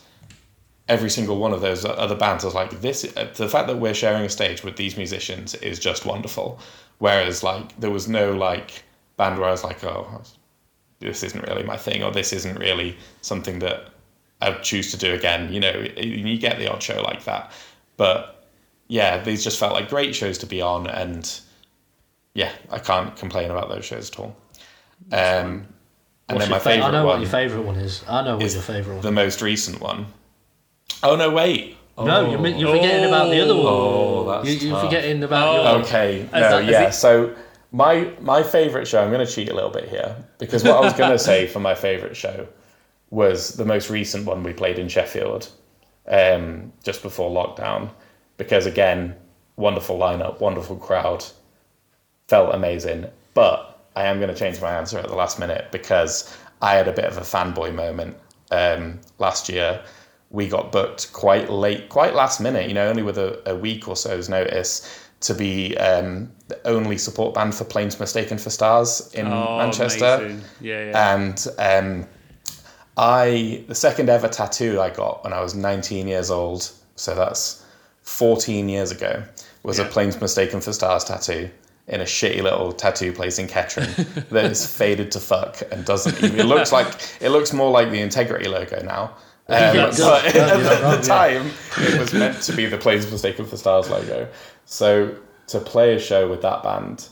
[0.91, 3.03] Every single one of those other bands I was like, this.
[3.03, 6.59] The fact that we're sharing a stage with these musicians is just wonderful.
[6.99, 8.83] Whereas, like, there was no like
[9.15, 10.21] band where I was like, oh,
[10.99, 13.89] this isn't really my thing, or this isn't really something that
[14.41, 15.53] I would choose to do again.
[15.53, 17.51] You know, you get the odd show like that,
[17.97, 18.45] but
[18.87, 21.39] yeah, these just felt like great shows to be on, and
[22.33, 24.35] yeah, I can't complain about those shows at all.
[25.11, 25.67] Um,
[26.27, 28.03] and What's then my your fa- I know one what your favourite one is.
[28.07, 30.05] I know what your favourite one the most recent one.
[31.03, 31.77] Oh no, wait.
[31.97, 33.65] No, you're, you're forgetting about the other one.
[33.67, 34.85] Oh, that's you, you're tough.
[34.85, 35.61] forgetting about Oh.
[35.77, 36.87] your Okay, no, that- yeah.
[36.87, 37.35] it- So
[37.71, 39.03] my my favorite show.
[39.03, 41.47] I'm going to cheat a little bit here because what I was going to say
[41.47, 42.47] for my favorite show
[43.11, 45.49] was the most recent one we played in Sheffield,
[46.07, 47.89] um, just before lockdown.
[48.37, 49.15] Because again,
[49.57, 51.23] wonderful lineup, wonderful crowd,
[52.27, 53.05] felt amazing.
[53.33, 56.87] But I am going to change my answer at the last minute because I had
[56.87, 58.17] a bit of a fanboy moment
[58.49, 59.81] um, last year.
[60.31, 63.87] We got booked quite late, quite last minute, you know, only with a, a week
[63.87, 69.11] or so's notice to be um, the only support band for Planes Mistaken for Stars
[69.13, 70.39] in Oh, Manchester.
[70.61, 71.15] Yeah, yeah.
[71.15, 72.07] And um,
[72.97, 77.65] I, the second ever tattoo I got when I was 19 years old, so that's
[78.03, 79.23] 14 years ago,
[79.63, 81.49] was a Planes Mistaken for Stars tattoo
[81.87, 83.89] in a shitty little tattoo place in Kettering
[84.29, 86.87] that is faded to fuck and doesn't even, it looks like,
[87.19, 89.15] it looks more like the Integrity logo now.
[89.51, 91.01] Um, Yeah, but at the, wrong, the yeah.
[91.01, 94.27] time, it was meant to be the Planes Mistaken for Stars logo.
[94.65, 95.15] So
[95.47, 97.07] to play a show with that band,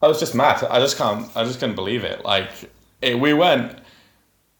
[0.00, 0.62] I was just mad.
[0.64, 1.28] I just can't.
[1.36, 2.24] I just couldn't believe it.
[2.24, 2.50] Like
[3.00, 3.78] it, we weren't.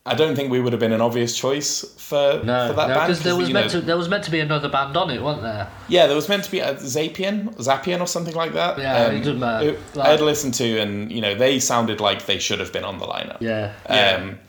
[0.04, 2.94] I don't think we would have been an obvious choice for no, for that no,
[2.94, 3.06] band.
[3.06, 5.22] because there was meant know- to there was meant to be another band on it,
[5.22, 5.68] wasn't there?
[5.88, 8.74] Yeah, there was meant to be a Zapian, Zapian or something like that.
[8.76, 9.78] Um, Yeah, it doesn't matter.
[9.94, 12.82] Like- I had listened to, and you know, they sounded like they should have been
[12.84, 13.40] on the lineup.
[13.40, 13.74] Yeah.
[13.86, 14.40] Um,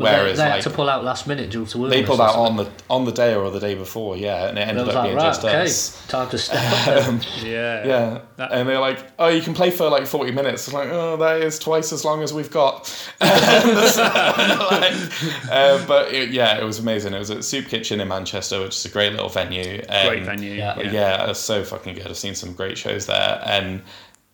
[0.00, 1.92] But they- whereas they, had like to pull out last minute due to illness.
[1.92, 4.62] they pulled out on the on the day or the day before, yeah, and it
[4.62, 6.06] ended was up like, being right, just okay, us.
[6.08, 7.04] time to step up.
[7.04, 7.20] then.
[7.44, 7.86] yeah.
[7.86, 10.88] Yeah, That- and they're like, "Oh, you can play for like forty minutes." It's like,
[10.90, 12.86] "Oh, that is twice as long as we've got."
[14.70, 14.94] Like,
[15.50, 17.14] uh, but it, yeah, it was amazing.
[17.14, 19.82] It was at Soup Kitchen in Manchester, which is a great little venue.
[19.88, 20.52] Um, Great venue.
[20.52, 20.74] yeah.
[20.76, 22.06] But yeah, it was so fucking good.
[22.06, 23.82] I've seen some great shows there, and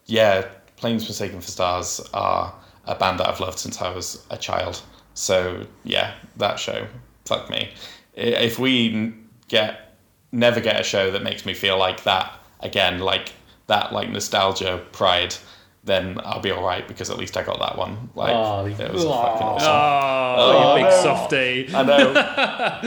[0.07, 2.55] yeah, Planes Mistaken for Stars are
[2.87, 4.83] a band that I've loved since I was a child.
[5.17, 6.87] So yeah, that show,
[7.25, 7.73] fuck me.
[8.15, 9.15] If we
[9.49, 9.95] get
[10.31, 13.33] never get a show that makes me feel like that again, like
[13.67, 15.35] that, like nostalgia, pride,
[15.85, 18.11] then I'll be all right because at least I got that one.
[18.15, 19.11] Like Oh, it was oh.
[19.23, 19.69] fucking awesome.
[19.71, 21.03] Oh, Oh, you big no.
[21.03, 21.75] softy.
[21.75, 21.83] I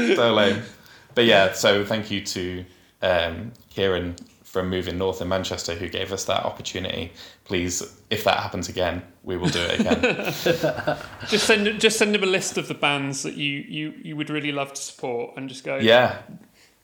[0.05, 0.15] know.
[0.15, 0.61] so lame.
[1.15, 2.63] But yeah, so thank you to
[3.01, 4.15] um, Kieran
[4.51, 7.11] from Moving North in Manchester who gave us that opportunity.
[7.45, 10.01] Please, if that happens again, we will do it again.
[11.27, 14.29] Just send just send him a list of the bands that you you you would
[14.31, 15.77] really love to support, and just go.
[15.77, 16.17] yeah.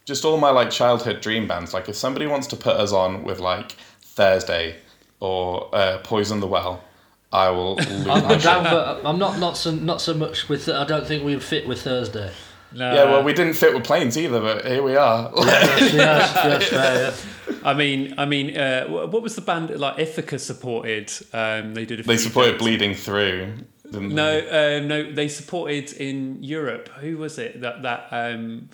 [0.05, 1.73] Just all my like childhood dream bands.
[1.73, 4.75] Like if somebody wants to put us on with like Thursday
[5.19, 6.83] or uh, Poison the Well,
[7.31, 8.43] I will I'm, my I'm shit.
[8.43, 9.07] down for.
[9.07, 10.69] I'm not not so not so much with.
[10.69, 12.31] I don't think we'd fit with Thursday.
[12.75, 12.93] No.
[12.93, 15.31] Yeah, well, we didn't fit with planes either, but here we are.
[15.37, 17.25] yes, yes, yes,
[17.63, 19.97] I mean, I mean, uh, what was the band like?
[19.97, 21.11] Ithaca supported.
[21.33, 22.03] Um, they did a.
[22.03, 22.63] they few supported dates.
[22.63, 23.53] Bleeding Through.
[23.89, 24.77] didn't No, they?
[24.79, 26.89] um, no, they supported in Europe.
[26.99, 27.61] Who was it?
[27.61, 28.69] That that um,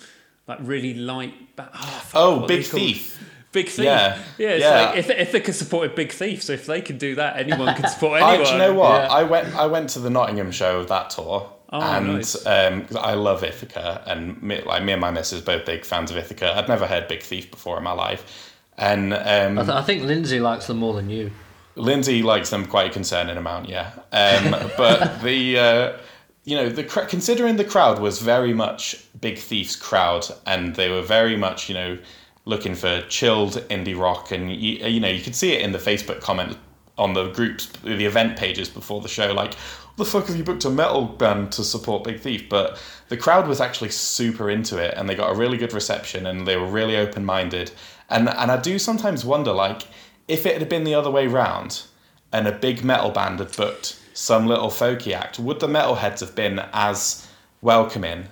[0.48, 1.56] like really light.
[1.56, 2.82] Ba- oh, Oh, Big they called?
[2.84, 3.28] Thief.
[3.52, 3.86] Big Thief.
[3.86, 4.18] Yeah.
[4.38, 4.50] yeah.
[4.50, 4.82] It's Yeah.
[4.86, 8.22] like if Ithaca supported Big Thief, so if they can do that, anyone can support
[8.22, 8.46] I, anyone.
[8.48, 9.04] do you know what?
[9.04, 9.08] Yeah.
[9.10, 9.56] I went.
[9.56, 12.46] I went to the Nottingham show of that tour, Oh, and nice.
[12.46, 16.12] um, 'cause I love Ithaca, and me, like me and my missus both big fans
[16.12, 16.54] of Ithaca.
[16.58, 20.04] I'd never heard Big Thief before in my life, and um, I, th- I think
[20.04, 21.32] Lindsay likes them more than you.
[21.76, 23.92] Lindsay likes them quite a concerning amount, yeah.
[24.12, 25.98] Um, but the uh,
[26.44, 31.02] you know the considering the crowd was very much Big Thief's crowd, and they were
[31.02, 31.98] very much you know
[32.44, 35.78] looking for chilled indie rock, and you, you know you could see it in the
[35.80, 36.58] Facebook comment
[37.02, 39.54] on the groups, the event pages before the show, like.
[39.96, 42.48] "What The fuck have you booked a metal band to support Big Thief?
[42.48, 46.26] But the crowd was actually super into it, and they got a really good reception,
[46.26, 47.72] and they were really open minded.
[48.10, 49.82] And and I do sometimes wonder, like,
[50.28, 51.84] if it had been the other way round
[52.32, 56.36] and a big metal band had booked some little folky act, would the metalheads have
[56.36, 57.28] been as
[57.62, 58.28] welcoming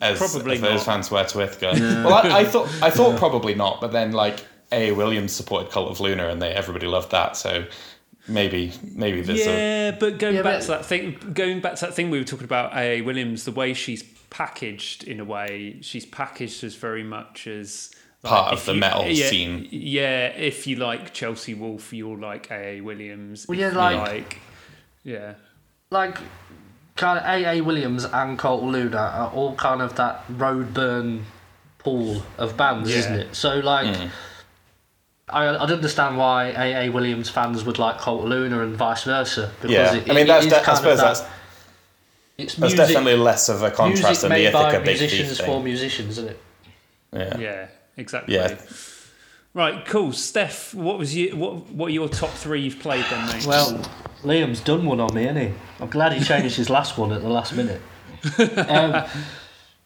[0.00, 0.86] as, Probably as those not.
[0.86, 1.72] fans were to Ithaca?
[2.04, 4.92] Well, I, I thought I thought probably not, but then like A.
[4.92, 7.64] Williams supported Cult of Luna, and they everybody loved that, so
[8.28, 11.76] maybe maybe there's a Yeah, but going Yeah, back but- to that thing, going back
[11.76, 13.00] to that thing we were talking about, A.
[13.02, 17.90] Williams, the way she's packaged in a way, she's packaged as very much as
[18.22, 19.68] like, Part of the you- metal yeah, scene.
[19.70, 22.80] Yeah, if you like Chelsea Wolfe, you're like A.
[22.80, 23.46] Williams.
[23.48, 24.38] Well, yeah, you like-
[25.04, 25.34] yeah,
[25.90, 26.18] Like,
[26.96, 27.60] kind of A.A.
[27.60, 31.22] Williams and Cult Luna are all kind of that Roadburn
[31.78, 32.96] pool of bands, Yeah.
[32.98, 33.36] isn't it?
[33.36, 34.10] So, like, Mm.
[35.28, 36.90] I, I'd understand why A.A.
[36.90, 39.50] Williams fans would like Cult Luna and vice versa.
[39.60, 39.94] Because yeah.
[39.94, 41.36] it, I mean that's is de- I kind of suppose that- that's
[42.38, 45.62] it's that's definitely less of a contrast than the made by Ithaca Big musicians for
[45.62, 46.40] musicians, isn't it?
[47.12, 47.38] Yeah.
[47.38, 48.34] yeah, exactly.
[48.34, 48.58] Yeah.
[49.54, 50.12] Right, cool.
[50.12, 51.34] Steph, what was you?
[51.34, 53.46] What What are your top three you've played then, mate?
[53.46, 53.80] Well,
[54.22, 55.54] Liam's done one on me, isn't he?
[55.80, 57.80] I'm glad he changed his last one at the last minute.
[58.68, 59.04] Um,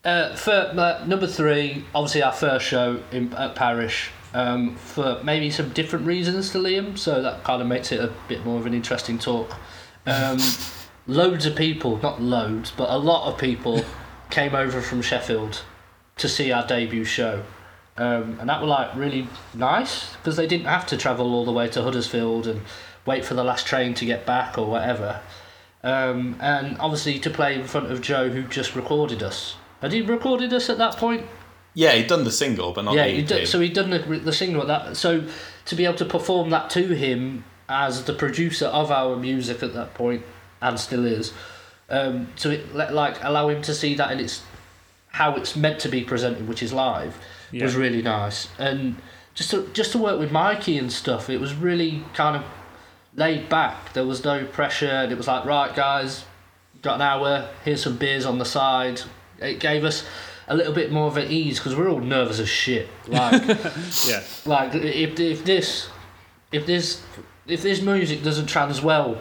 [0.02, 4.10] uh, for uh, number three, obviously our first show in at Parish.
[4.32, 8.12] Um, for maybe some different reasons to Liam, so that kind of makes it a
[8.28, 9.56] bit more of an interesting talk.
[10.06, 10.38] Um,
[11.06, 13.84] loads of people, not loads, but a lot of people
[14.30, 15.62] came over from Sheffield
[16.18, 17.42] to see our debut show.
[17.96, 21.52] Um, and that was like really nice because they didn't have to travel all the
[21.52, 22.62] way to Huddersfield and
[23.04, 25.20] wait for the last train to get back or whatever.
[25.82, 29.56] Um, and obviously to play in front of Joe, who just recorded us.
[29.82, 31.26] Had he recorded us at that point?
[31.74, 33.28] Yeah, he'd done the single, but not yeah, the he EP.
[33.28, 34.96] did, so he'd done the, the single at that.
[34.96, 35.24] So
[35.66, 39.72] to be able to perform that to him as the producer of our music at
[39.74, 40.22] that point,
[40.60, 41.32] and still is,
[41.88, 44.42] um, to it, like allow him to see that in its
[45.12, 47.18] how it's meant to be presented, which is live,
[47.52, 48.48] was really nice.
[48.58, 48.96] And
[49.34, 52.44] just to just to work with Mikey and stuff, it was really kind of
[53.14, 53.92] laid back.
[53.92, 56.24] There was no pressure, and it was like, right, guys,
[56.82, 57.48] got an hour.
[57.64, 59.02] Here's some beers on the side.
[59.40, 60.04] It gave us
[60.50, 62.88] a little bit more of an ease because we're all nervous as shit.
[63.06, 63.40] Like,
[64.06, 65.88] yeah, like if if this
[66.52, 67.02] if this
[67.46, 69.18] if this music doesn't trans well,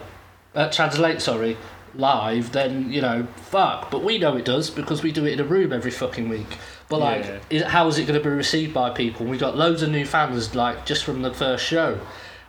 [0.54, 1.56] uh, translate sorry
[1.94, 3.90] live, then you know fuck.
[3.90, 6.58] But we know it does because we do it in a room every fucking week.
[6.88, 7.38] But like, Yeah.
[7.50, 9.24] is, how is it going to be received by people?
[9.24, 12.00] We got loads of new fans like just from the first show,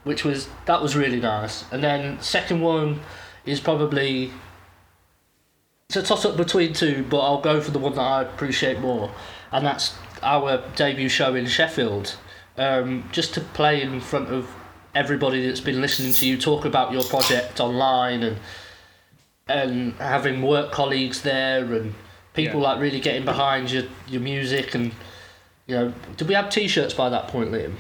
[0.04, 1.66] which was that was really nice.
[1.72, 3.02] And then second one
[3.46, 4.32] is probably
[5.92, 8.80] it's a toss up between two, but I'll go for the one that I appreciate
[8.80, 9.12] more,
[9.52, 12.16] and that's our debut show in Sheffield.
[12.58, 14.50] Um, just to play in front of
[14.96, 18.38] everybody that's been listening to you talk about your project online and
[19.48, 21.94] and having work colleagues there and
[22.34, 22.68] people Yeah.
[22.68, 24.92] like really getting behind your your music and
[25.66, 27.76] you know did we have t-shirts by that point Liam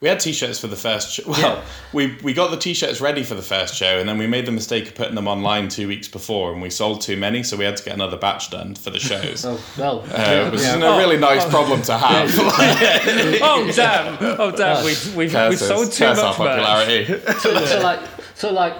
[0.00, 1.22] We had t-shirts for the first show.
[1.28, 1.62] Well, Yeah.
[1.94, 4.52] we we got the t-shirts ready for the first show, and then we made the
[4.52, 7.64] mistake of putting them online two weeks before, and we sold too many, so we
[7.64, 9.44] had to get another batch done for the shows.
[9.46, 10.94] oh well Uh, which is yeah.
[10.94, 12.30] a really nice problem to have.
[12.38, 14.18] oh damn!
[14.38, 14.84] Oh damn!
[14.84, 16.64] We've we've, we've sold too curse much our merch.
[16.64, 17.38] popularity.
[17.38, 18.00] so, so like
[18.34, 18.74] so like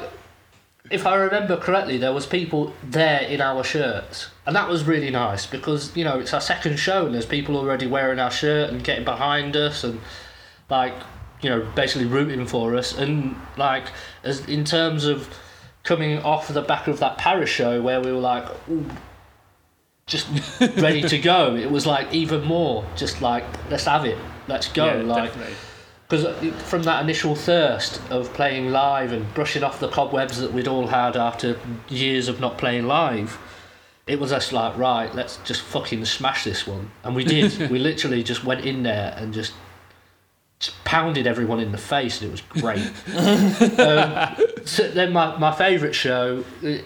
[0.91, 5.09] if I remember correctly there was people there in our shirts and that was really
[5.09, 8.69] nice because you know it's our second show and there's people already wearing our shirt
[8.71, 9.99] and getting behind us and
[10.79, 10.95] like
[11.43, 13.87] you know basically rooting for us and like
[14.23, 15.19] as in terms of
[15.83, 18.47] coming off the back of that Paris show where we were like
[20.07, 20.27] just
[20.87, 24.19] ready to go it was like even more just like let's have it
[24.49, 25.33] let's go Yeah, like
[26.09, 26.35] because uh,
[26.71, 30.87] from that initial thirst of playing live and brushing off the cobwebs that we'd all
[30.87, 31.59] had after
[31.89, 33.39] years of not playing live,
[34.07, 37.71] it was just like right, let's just fucking smash this one, and we did.
[37.75, 39.53] we literally just went in there and just.
[40.85, 42.79] Pounded everyone in the face, and it was great.
[43.81, 46.77] um, so then my, my favourite show, uh,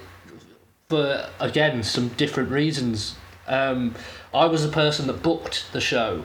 [0.89, 3.17] for again some different reasons.
[3.47, 3.95] Um,
[4.35, 6.25] I was the person that booked the show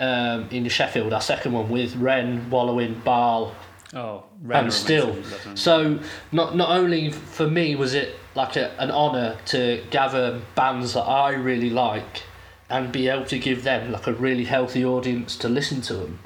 [0.00, 3.54] um, in Sheffield, our second one with Ren, Wallowing, Baal,
[3.94, 5.16] Oh, and still.
[5.54, 6.00] So
[6.32, 11.02] not not only for me was it like a, an honour to gather bands that
[11.02, 12.24] I really like
[12.68, 16.18] and be able to give them like a really healthy audience to listen to them.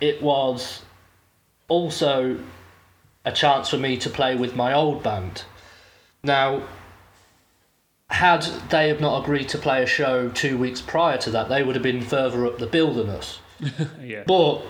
[0.00, 0.82] It was
[1.68, 2.38] also
[3.24, 5.44] a chance for me to play with my old band.
[6.22, 6.62] Now,
[8.08, 11.62] had they have not agreed to play a show two weeks prior to that, they
[11.62, 13.40] would have been further up the bill than us.
[14.00, 14.22] yeah.
[14.26, 14.62] But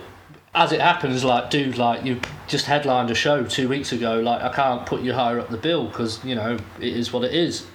[0.55, 4.19] as it happens, like, dude, like, you just headlined a show two weeks ago.
[4.19, 7.23] Like, I can't put you higher up the bill because, you know, it is what
[7.23, 7.65] it is.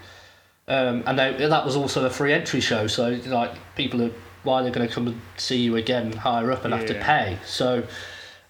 [0.67, 2.89] Um, and they, that was also a free entry show.
[2.89, 4.11] So, like, people are,
[4.43, 7.07] why they're going to come and see you again higher up and have to Yeah.
[7.07, 7.39] pay.
[7.47, 7.85] So,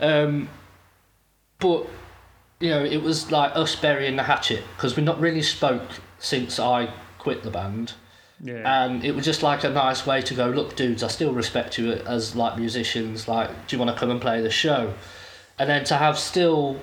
[0.01, 0.49] um,
[1.59, 1.87] but,
[2.61, 5.83] you know, it was like us burying the hatchet because we've not really spoke
[6.19, 6.89] since I
[7.19, 7.93] quit the band
[8.43, 8.85] yeah.
[8.85, 11.79] and it was just like a nice way to go look dudes i still respect
[11.79, 14.93] you as like musicians like do you want to come and play the show
[15.59, 16.81] and then to have still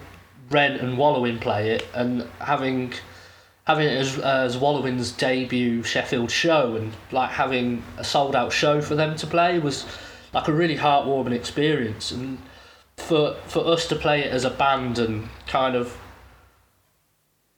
[0.49, 2.93] ren and wallowing play it and having
[3.69, 8.81] having it as, as wallowing's debut sheffield show and like having a sold out show
[8.81, 9.85] for them to play was
[10.33, 12.11] like a really heartwarming experience.
[12.11, 12.39] And
[12.97, 15.95] for for us to play it as a band and kind of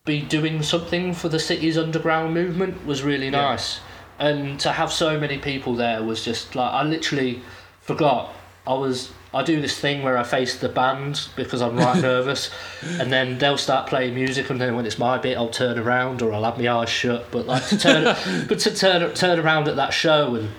[0.04, 3.80] be doing something for the city's underground movement was really nice.
[4.20, 7.42] And to have so many people there was just like I literally
[7.80, 8.34] forgot.
[8.68, 12.52] I was I do this thing where I face the band because I'm right nervous
[12.84, 16.22] and then they'll start playing music and then when it's my bit I'll turn around
[16.22, 17.32] or I'll have my eyes shut.
[17.32, 18.04] But like to turn
[18.48, 20.50] but to turn turn around at that show and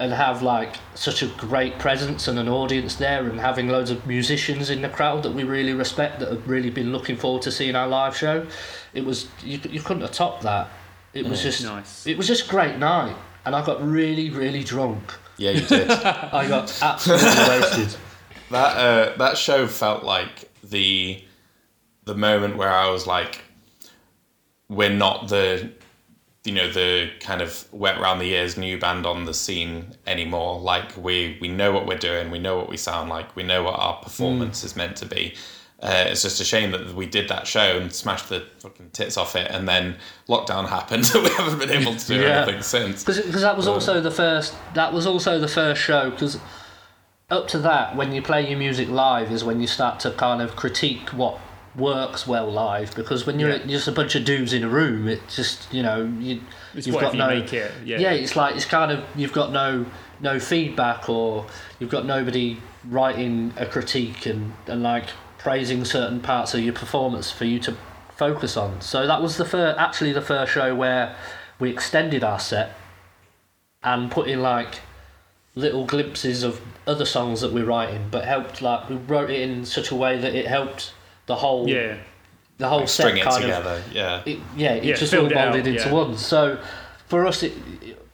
[0.00, 4.06] and have like such a great presence and an audience there and having loads of
[4.06, 7.52] musicians in the crowd that we really respect that have really been looking forward to
[7.52, 8.46] seeing our live show
[8.94, 10.68] it was you, you couldn't have topped that.
[11.12, 12.06] It was oh, just Nice.
[12.06, 15.90] it was just a great night and I got really really drunk Yeah, you did.
[15.90, 17.96] I got absolutely wasted
[18.50, 21.24] that uh, that show felt like the
[22.04, 23.40] the moment where I was like,
[24.68, 25.72] we're not the
[26.44, 30.60] you know the kind of wet around the ears new band on the scene anymore.
[30.60, 33.62] Like we we know what we're doing, we know what we sound like, we know
[33.62, 35.34] what our performance is meant to be.
[35.82, 39.16] Uh, it's just a shame that we did that show and smashed the fucking tits
[39.16, 39.96] off it, and then
[40.28, 42.42] lockdown happened, and we haven't been able to do Yeah.
[42.42, 43.02] anything since.
[43.02, 46.38] because that was also the first that was also the first show because
[47.30, 50.42] up to that when you play your music live is when you start to kind
[50.42, 51.38] of critique what
[51.76, 53.66] works well live because when you're Yeah.
[53.66, 56.40] just a bunch of dudes in a room it just you know you
[56.74, 57.70] It's you've got you no make it.
[57.84, 57.98] Yeah.
[58.00, 59.86] yeah it's like it's kind of you've got no
[60.20, 61.46] no feedback or
[61.78, 62.58] you've got nobody
[62.88, 65.06] writing a critique and, and like
[65.42, 67.76] praising certain parts of your performance for you to
[68.16, 71.16] focus on so that was the first actually the first show where
[71.58, 72.72] we extended our set
[73.82, 74.80] and put in like
[75.54, 79.64] little glimpses of other songs that we're writing but helped like we wrote it in
[79.64, 80.92] such a way that it helped
[81.26, 81.96] the whole Yeah.
[82.58, 84.22] the whole set String it kind of yeah.
[84.26, 85.92] it, yeah, it Yeah, just all filled it out, molded into yeah.
[85.94, 86.16] one.
[86.18, 86.58] So
[87.06, 87.52] for us, it,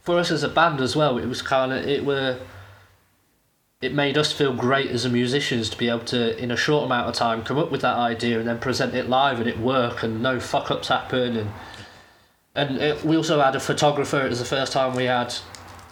[0.03, 2.39] for us as a band as well, it was kind of it were.
[3.83, 6.87] It made us feel great as a musicians to be able to, in a short
[6.87, 9.59] amount of time, come up with that idea and then present it live and it
[9.59, 11.51] work and no fuck ups happen and
[12.55, 14.24] and it, we also had a photographer.
[14.24, 15.35] It was the first time we had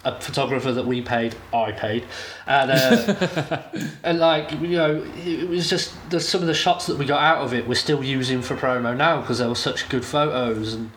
[0.03, 1.37] a photographer that we paid.
[1.53, 2.05] I paid,
[2.47, 3.62] and uh,
[4.03, 7.20] and like you know, it was just the, some of the shots that we got
[7.20, 10.72] out of it we're still using for promo now because they were such good photos
[10.72, 10.91] and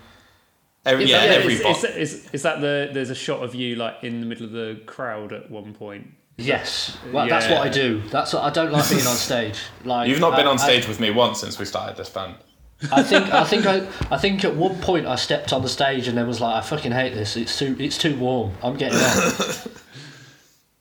[0.85, 3.53] Every, Is yeah, that- every is, is, is, is that the there's a shot of
[3.53, 6.13] you like in the middle of the crowd at one point?
[6.37, 8.01] Yes, well, that's what I do.
[8.09, 9.59] That's what I don't like being on stage.
[9.83, 12.09] Like You've not been I- on I- stage with me once since we started this
[12.09, 12.35] band.
[12.91, 16.07] I think I think I, I think at one point I stepped on the stage
[16.07, 17.35] and then was like I fucking hate this.
[17.35, 18.53] It's too it's too warm.
[18.61, 19.67] I'm getting off.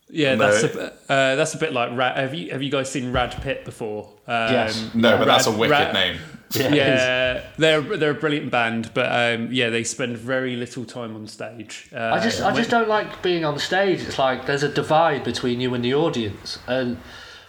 [0.08, 0.50] Yeah, No.
[0.52, 2.16] that's a, uh, that's a bit like Rad.
[2.16, 4.04] Have you have you guys seen Rad Pit before?
[4.28, 4.90] Um, Yes.
[4.94, 6.18] No, but that's a wicked Rad- name.
[6.54, 6.74] Yeah.
[6.74, 11.26] Yeah, they're they're a brilliant band, but um, yeah, they spend very little time on
[11.26, 11.88] stage.
[11.92, 14.02] Uh, I just I just don't like being on stage.
[14.02, 16.98] It's like there's a divide between you and the audience, and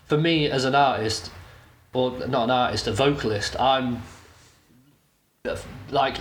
[0.06, 1.30] for me as an artist,
[1.93, 4.02] or not an artist, a vocalist, I'm
[5.91, 6.18] like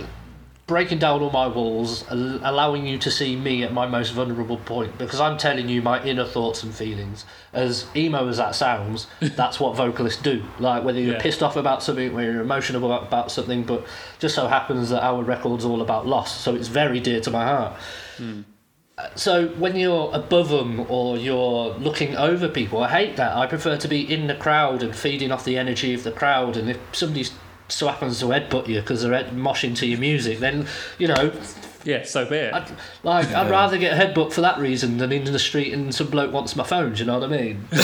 [0.67, 4.97] breaking down all my walls, allowing you to see me at my most vulnerable point
[4.97, 7.25] because I'm telling you my inner thoughts and feelings.
[7.53, 10.43] As emo as that sounds, that's what vocalists do.
[10.59, 11.21] Like whether you're Yeah.
[11.21, 13.85] pissed off about something, whether you're emotional about, about something, but
[14.19, 17.45] just so happens that our record's all about loss, so it's very dear to my
[17.45, 17.73] heart.
[18.17, 18.41] Hmm.
[18.97, 23.37] Uh, so when you're above them or you're looking over people, I hate that.
[23.37, 26.57] I prefer to be in the crowd and feeding off the energy of the crowd.
[26.57, 27.27] And if somebody
[27.67, 31.31] so happens to headbutt you because they're head- moshing to your music, then you know,
[31.83, 32.53] Yeah, so be it.
[32.53, 32.69] I'd,
[33.03, 36.07] like I'd rather get a headbutt for that reason than in the street and some
[36.09, 36.93] bloke wants my phone.
[36.93, 37.65] Do you know what I mean?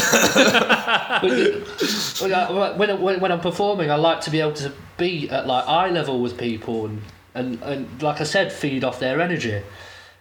[2.22, 5.48] When, I, when, when, when I'm performing, I like to be able to be at
[5.48, 7.02] like eye level with people and.
[7.36, 9.64] And, and like I said, feed off their energy.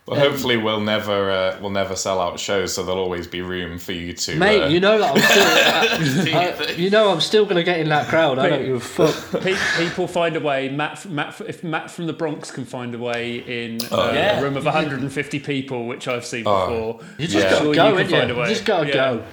[0.04, 3.78] Well, hopefully we'll never uh, we'll never sell out shows, so there'll always be room
[3.78, 4.36] for you to.
[4.36, 5.22] Mate, uh, you know that I'm
[6.18, 8.40] still, I, I- you know I'm still gonna get in that crowd.
[8.40, 9.42] I don't give a fuck.
[9.78, 10.68] People find a way.
[10.70, 14.40] Matt, Matt, if Matt from the Bronx can find a way in uh, yeah.
[14.40, 16.66] a room of 150 people, which I've seen Oh.
[16.94, 17.50] before, You just Yeah.
[17.50, 17.74] gotta go, you
[18.04, 18.34] can find you?
[18.34, 18.48] a way.
[18.48, 18.94] You just gotta Yeah.
[18.94, 19.24] go.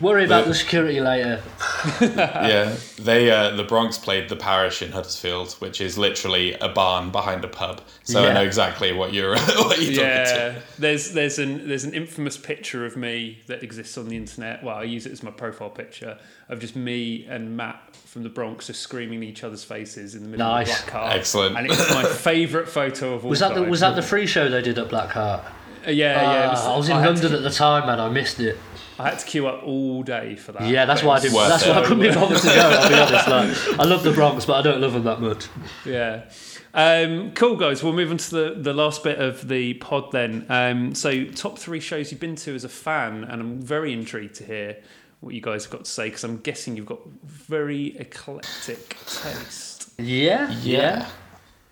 [0.00, 1.42] Worry about The- the security later.
[2.00, 7.10] yeah, they uh, the Bronx played the parish in Huddersfield, which is literally a barn
[7.10, 7.80] behind a pub.
[8.04, 10.62] So I know exactly what you're what you're talking Yeah, to.
[10.78, 14.62] there's there's an there's an infamous picture of me that exists on the internet.
[14.62, 16.18] Well, I use it as my profile picture
[16.48, 20.22] of just me and Matt from the Bronx just screaming in each other's faces in
[20.24, 20.68] the middle Nice.
[20.68, 21.10] of a black car.
[21.12, 21.56] Excellent.
[21.56, 23.70] and it's my favourite photo of all Was that the time.
[23.70, 25.42] was that the free show they did at Black Heart?
[25.86, 26.50] Uh, yeah, yeah.
[26.50, 28.00] was- Ah, I was in had to London queue- at the time, man.
[28.00, 28.58] I missed it.
[29.00, 30.68] I had to queue up all day for that.
[30.68, 31.36] Yeah, that's why I didn't.
[31.36, 31.70] That's it.
[31.70, 32.52] why I couldn't be bothered to go.
[32.52, 33.28] I'll be honest.
[33.68, 35.46] Like, I love the Bronx, but I don't love them that much.
[35.84, 36.30] Yeah.
[36.74, 37.82] Um, cool, guys.
[37.82, 40.46] We'll move on to the, the last bit of the pod then.
[40.48, 44.34] Um, so, top three shows you've been to as a fan, and I'm very intrigued
[44.36, 44.76] to hear
[45.20, 49.90] what you guys have got to say because I'm guessing you've got very eclectic taste.
[49.98, 51.08] Yeah, Yeah.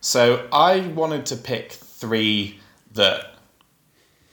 [0.00, 2.60] So I wanted to pick three
[2.92, 3.34] that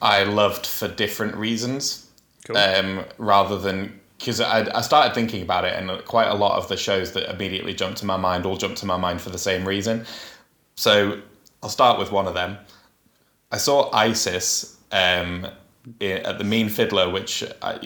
[0.01, 2.04] I loved for different reasons,
[2.45, 2.57] Cool.
[2.57, 6.67] um, rather than because I, I started thinking about it, and quite a lot of
[6.69, 9.37] the shows that immediately jumped to my mind all jumped to my mind for the
[9.37, 10.05] same reason.
[10.75, 11.19] So
[11.61, 12.57] I'll start with one of them.
[13.51, 15.45] I saw ISIS um,
[16.01, 17.77] at the Mean Fiddler, which I,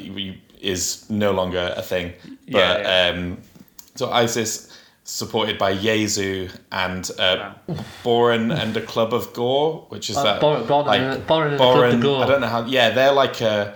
[0.62, 2.14] is no longer a thing.
[2.52, 3.38] But Yeah, Um,
[3.96, 7.54] so ISIS supported by Jesu and uh,
[8.04, 11.54] Bohren and a Club of Gore, which is Uh, that Bohren- Bohren like and- Bohren
[11.54, 12.24] a Club of Bohren- Gore.
[12.24, 12.66] I don't know how.
[12.66, 13.76] Yeah, they're like a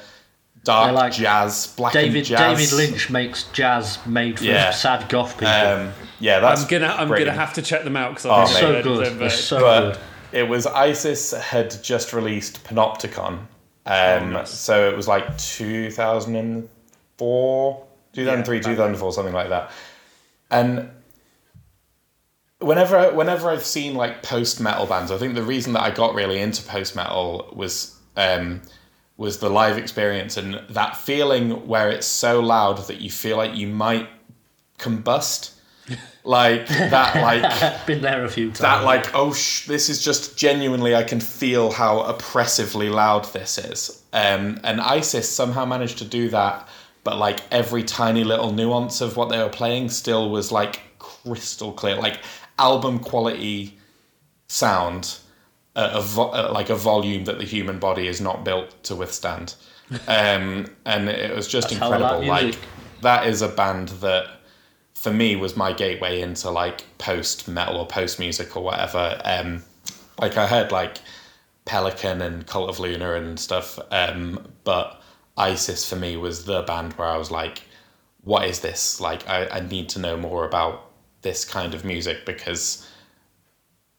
[0.64, 2.72] dark They're like jazz, black David and jazz.
[2.72, 4.72] David Lynch makes jazz made for Yeah.
[4.72, 5.48] sad goth people.
[5.48, 7.32] Um, yeah, that's I'm gonna I'm brilliant.
[7.36, 8.54] gonna have to check them out because Oh, I've mate.
[8.60, 9.06] so never heard good.
[9.06, 9.18] them.
[9.20, 10.00] They're but- so but good.
[10.32, 13.40] it was ISIS had just released Panopticon.
[13.86, 14.50] Um, Oh, nice.
[14.52, 17.84] So it was like 2004,
[18.14, 19.70] 2003, Yeah, back 2004, something like that.
[20.50, 20.90] And
[22.60, 26.16] whenever whenever I've seen like post metal bands, I think the reason that I got
[26.16, 28.62] really into post metal was um,
[29.18, 33.56] was the live experience and that feeling where it's so loud that you feel like
[33.56, 34.10] you might
[34.80, 35.52] combust.
[36.26, 38.60] Like that, like Been there a few times.
[38.60, 43.58] that like oh sh- this is just genuinely i can feel how oppressively loud this
[43.58, 46.66] is um, and isis somehow managed to do that
[47.04, 51.74] but like every tiny little nuance of what they were playing still was like crystal
[51.74, 52.20] clear like
[52.58, 53.78] album quality
[54.48, 55.18] sound
[55.76, 58.96] at a vo- at like a volume that the human body is not built to
[58.96, 59.56] withstand
[60.08, 62.58] um, and it was just That's how I like incredible like
[63.02, 64.28] that is a band that
[65.04, 69.20] for me was my gateway into like post metal or post music or whatever.
[69.26, 69.62] Um,
[70.20, 70.98] like I heard like
[71.66, 75.02] Pelican and Cult of Luna and stuff, um, but
[75.38, 77.64] ISIS for me was the band where I was like,
[78.24, 79.02] what is this?
[79.02, 80.90] Like I, I need to know more about
[81.22, 82.83] this kind of music because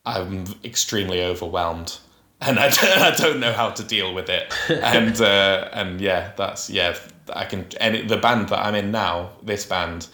[0.04, 1.98] I'm extremely overwhelmed
[2.40, 4.52] and I don't, I don't know how to deal with it.
[4.68, 6.96] And uh, and yeah, that's yeah.
[7.32, 10.08] I can and the band that I'm in now, this band,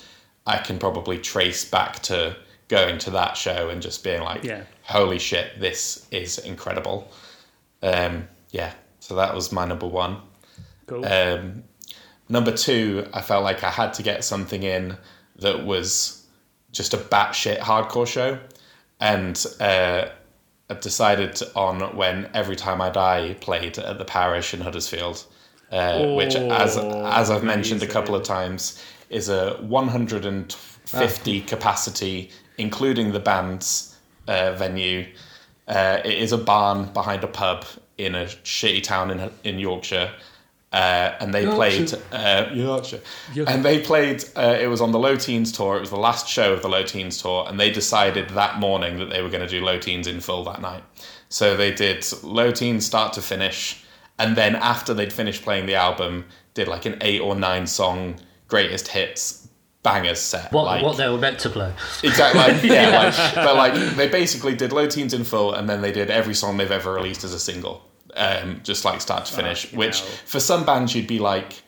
[0.46, 2.36] I can probably trace back to
[2.68, 4.62] going to that show and just being like, Yeah.
[4.82, 7.10] holy shit, this is incredible.
[7.82, 10.18] Um, yeah, so that was my number one.
[10.86, 11.04] Cool.
[11.04, 11.64] Um,
[12.28, 14.96] number two, I felt like I had to get something in
[15.36, 16.24] that was
[16.70, 18.38] just a batshit hardcore show,
[19.00, 20.08] and uh,
[20.68, 25.24] I decided on when Every Time I Die played at the Parish in Huddersfield,
[25.72, 32.30] uh, which, as Oh, as I've mentioned a couple of times, is a 150 capacity,
[32.58, 33.96] including the band's
[34.28, 35.06] uh, venue.
[35.66, 37.64] Uh, it is a barn behind a pub
[37.98, 40.12] in a shitty town in in Yorkshire
[40.72, 43.00] uh, and they played uh, Yorkshire,
[43.46, 44.24] and they played.
[44.36, 45.76] Uh, it was on the Low Teens tour.
[45.76, 48.98] It was the last show of the Low Teens tour, and they decided that morning
[48.98, 50.84] that they were going to do Low Teens in full that night.
[51.28, 53.84] So they did Low Teens start to finish,
[54.18, 58.20] and then after they'd finished playing the album, did like an eight or nine song
[58.46, 59.48] greatest hits
[59.82, 60.52] bangers set.
[60.52, 61.72] What like, what they were meant to play.
[62.02, 62.40] Exactly.
[62.40, 65.92] Like, yeah, like, but like they basically did Low Teens in full, and then they
[65.92, 67.82] did every song they've ever released as a single,
[68.16, 69.64] um, just like start to finish.
[69.64, 70.08] Fucking which hell.
[70.26, 71.62] for some bands you'd be like,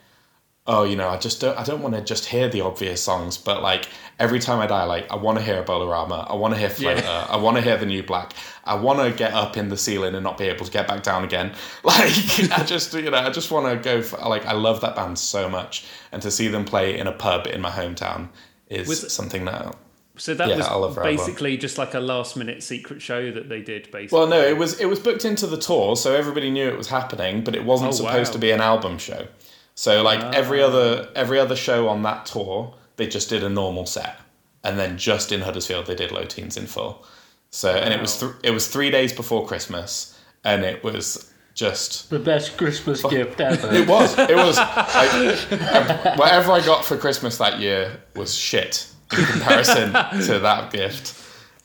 [0.66, 3.36] oh, you know, I just don't, I don't want to just hear the obvious songs,
[3.36, 3.88] but like
[4.20, 7.02] every time I die, like I want to hear Ebolarama, I want to hear Floater,
[7.06, 8.32] I want to hear the New Black,
[8.64, 11.02] I want to get up in the ceiling and not be able to get back
[11.02, 11.52] down again.
[11.84, 14.02] Like I just, you know, I just want to go.
[14.02, 17.12] For, like I love that band so much, and to see them play in a
[17.12, 18.28] pub in my hometown
[18.68, 19.74] is Was- something that
[20.16, 21.10] So that Yeah, was I love Forever.
[21.16, 23.90] basically just like a last minute secret show that they did.
[23.90, 26.76] Basically, Well, no, it was it was booked into the tour, so everybody knew it
[26.76, 28.32] was happening, but it wasn't Oh, supposed wow.
[28.34, 29.26] to be an album show.
[29.74, 33.86] So like every other every other show on that tour, they just did a normal
[33.86, 34.16] set,
[34.62, 37.06] and then just in Huddersfield they did Low Teens in full.
[37.50, 42.10] So and it was th- it was three days before Christmas, and it was just
[42.10, 43.68] The best Christmas gift ever.
[43.74, 48.88] it was it was like um, whatever I got for Christmas that year was shit
[49.16, 49.92] in comparison
[50.26, 51.18] to that gift.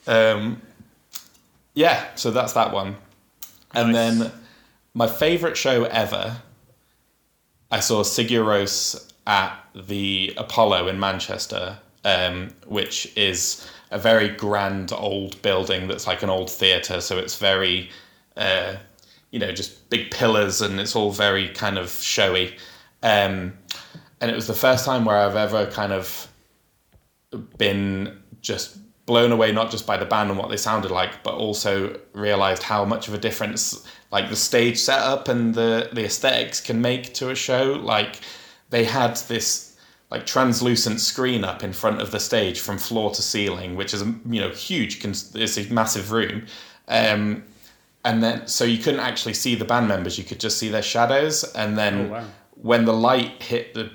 [0.08, 0.62] Um,
[1.74, 2.98] yeah, so that's that one.
[3.74, 4.20] And Nice.
[4.20, 4.32] then
[4.94, 6.38] my favorite show ever,
[7.70, 14.92] I saw Sigur Rós at the Apollo in Manchester, um, which is a very grand
[14.92, 17.02] old building that's like an old theatre.
[17.02, 17.90] So it's very,
[18.36, 18.76] uh,
[19.32, 22.56] you know, just big pillars and it's all very kind of showy.
[23.04, 23.54] Um,
[24.20, 26.28] and it was the first time where I've ever kind of
[27.58, 31.34] been just blown away not just by the band and what they sounded like but
[31.34, 36.60] also realized how much of a difference like the stage setup and the the aesthetics
[36.60, 37.74] can make to a show.
[37.74, 38.20] Like
[38.70, 39.78] they had this
[40.10, 44.02] like translucent screen up in front of the stage from floor to ceiling which is
[44.30, 46.46] you know huge it's a massive room.
[46.88, 47.44] Um
[48.06, 50.82] and then so you couldn't actually see the band members you could just see their
[50.84, 51.44] shadows.
[51.56, 52.26] And then Oh, wow.
[52.56, 53.92] when the light hit the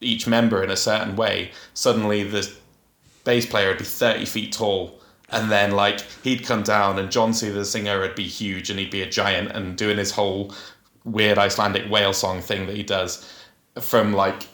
[0.00, 2.50] each member in a certain way suddenly the
[3.24, 7.52] bass player would be 30 feet tall and then like he'd come down and Jónsi
[7.52, 10.54] the singer would be huge and he'd be a giant and doing his whole
[11.04, 13.26] weird Icelandic whale song thing that he does
[13.80, 14.48] from like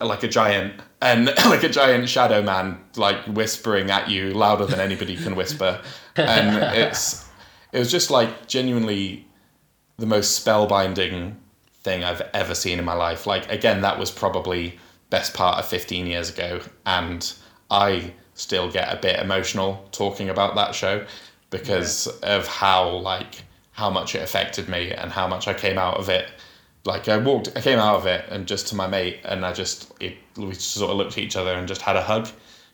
[0.00, 4.80] like a giant and like a giant shadow man like whispering at you louder than
[4.80, 5.80] anybody can whisper.
[6.16, 7.26] And it's
[7.72, 9.26] it was just like genuinely
[9.98, 11.34] the most spellbinding
[11.86, 13.26] thing I've ever seen in my life.
[13.26, 14.78] Like again, that was probably
[15.08, 17.32] best part of 15 years ago, and
[17.70, 21.06] I still get a bit emotional talking about that show
[21.48, 25.96] because of how like how much it affected me and how much I came out
[25.96, 26.26] of it.
[26.84, 29.52] Like I walked, I came out of it, and just to my mate, and I
[29.52, 32.28] just it, we sort of looked at each other and just had a hug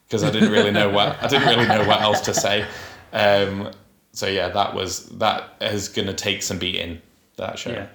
[0.08, 2.66] because I didn't really know what I didn't really know what else to say.
[3.12, 3.70] Um,
[4.12, 7.02] so yeah, that was that is gonna take some beating.
[7.36, 7.72] That show.
[7.72, 7.86] Yeah.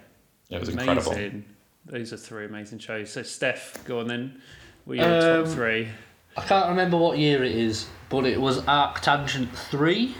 [0.49, 1.11] It was incredible.
[1.11, 1.45] amazing.
[1.85, 3.11] Those are three amazing shows.
[3.11, 4.41] So Steph, go on then.
[4.85, 5.87] What are your Um, top three?
[6.35, 10.15] I can't remember what year it is, but it was Arctangent 3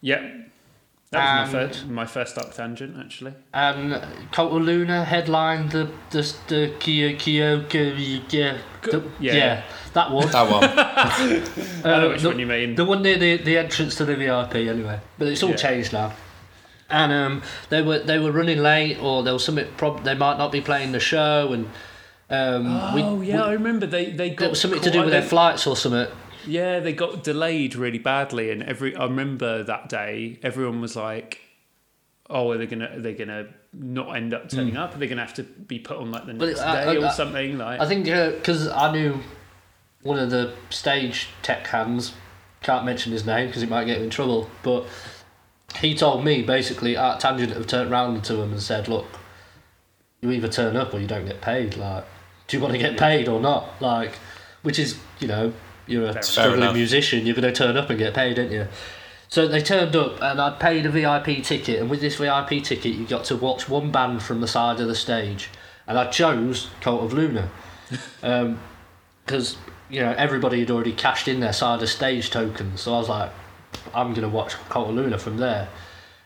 [0.00, 0.20] Yep.
[1.10, 3.34] That was my and- first, my first Arctangent, actually.
[3.52, 4.00] and
[4.32, 7.82] Cult of Luna headlined the the the Kyo Kyo Kyo
[8.30, 9.34] yeah, the, Yeah.
[9.34, 10.28] yeah that one.
[10.30, 10.64] That one.
[11.84, 12.74] I know Uh, which the, one you mean.
[12.76, 15.00] The one near the, the entrance to the VIP anyway.
[15.18, 15.56] But it's all Yeah.
[15.56, 16.12] changed now.
[16.92, 19.66] And um, they were they were running late, or there was something.
[19.78, 21.70] Prob- they might not be playing the show, and
[22.28, 25.22] um, we, oh yeah, I remember they they got was something to do with their
[25.22, 26.06] flights or something.
[26.46, 31.40] Yeah, they got delayed really badly, and every I remember that day, everyone was like,
[32.28, 34.94] "Oh, are they gonna are they gonna not end up turning up?
[34.94, 37.06] Are they gonna have to be put on like the next I- day I- or
[37.06, 39.20] I- something?" Like, I think because I knew
[40.02, 42.12] one of the stage tech hands,
[42.62, 44.84] can't mention his name because it might get him in trouble, but
[45.80, 49.06] he told me basically Arctangent have turned round to him and said, "Look,
[50.20, 51.76] you either turn up or you don't get paid.
[51.76, 52.04] Like,
[52.46, 53.80] do you want to get paid or not?
[53.80, 54.12] Like,
[54.62, 55.52] which is you know
[55.86, 56.74] you're a Fair struggling enough.
[56.74, 58.68] musician, you're going to turn up and get paid, aren't you?"
[59.28, 62.94] So they turned up and I'd paid a VIP ticket, and with this VIP ticket,
[62.94, 65.48] you got to watch one band from the side of the stage,
[65.86, 67.50] and I chose Cult of Luna,
[68.22, 68.60] um,
[69.24, 69.56] because
[69.88, 73.08] you know everybody had already cashed in their side of stage tokens, so I was
[73.08, 73.32] like,
[73.94, 75.68] I'm gonna watch Cult of Luna from there.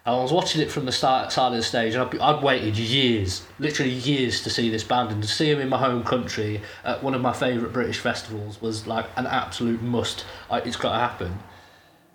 [0.04, 2.42] And I was watching it from the start side of the stage, and I'd, I'd
[2.42, 6.04] waited years, literally years, to see this band, and to see them in my home
[6.04, 10.24] country at one of my favourite British festivals was like an absolute must.
[10.50, 11.40] It's got to happen.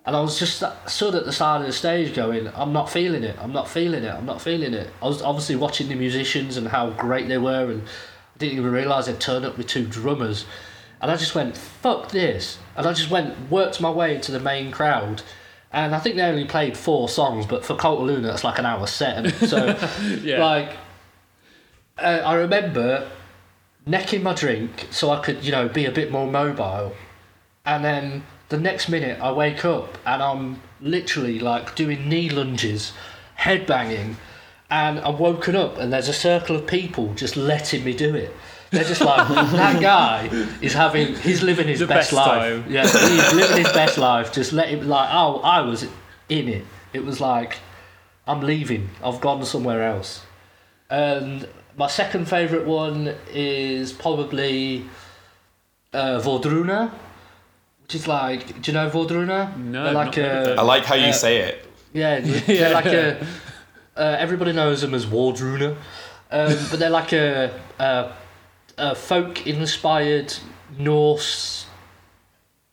[0.06, 3.24] And I was just stood at the side of the stage going, I'm not feeling
[3.24, 4.90] it, I'm not feeling it, I'm not feeling it.
[5.02, 8.72] I was obviously watching the musicians and how great they were, and I didn't even
[8.72, 10.46] realise they'd turned up with two drummers.
[11.02, 12.60] And I just went, fuck this.
[12.78, 15.24] And I just went, worked my way into the main crowd.
[15.74, 18.66] And I think they only played four songs, but for Cult Luna, that's like an
[18.66, 19.32] hour set.
[19.48, 19.78] So,
[20.22, 20.44] Yeah.
[20.44, 20.78] like,
[21.98, 23.10] uh, I remember
[23.86, 26.94] necking my drink so I could, you know, be a bit more mobile.
[27.66, 32.94] And then the next minute I wake up and I'm literally like doing knee lunges,
[33.36, 34.18] head banging,
[34.70, 38.36] and I'm woken up and there's a circle of people just letting me do it.
[38.72, 40.28] They're just like, that guy
[40.62, 42.64] is having, he's living his The best, best life.
[42.70, 44.32] Yeah, he's living his best life.
[44.32, 45.84] Just let him, like, oh, I was
[46.30, 46.66] in it.
[46.94, 47.58] It was like,
[48.26, 48.90] I'm leaving.
[49.04, 50.22] I've gone somewhere else.
[50.90, 51.48] And
[51.78, 54.86] my second favourite one is probably
[55.94, 56.92] uh, Vodruna,
[57.84, 59.58] which is like, do you know Vodruna?
[59.58, 60.60] No, They're like heard of a, them.
[60.60, 61.66] I like how you Uh, say it.
[61.94, 63.26] yeah, they're like a.
[63.98, 65.72] Uh, everybody knows them as Wardruna,
[66.32, 68.14] um, but they're like a, a,
[68.82, 70.34] a folk-inspired
[70.78, 71.66] Norse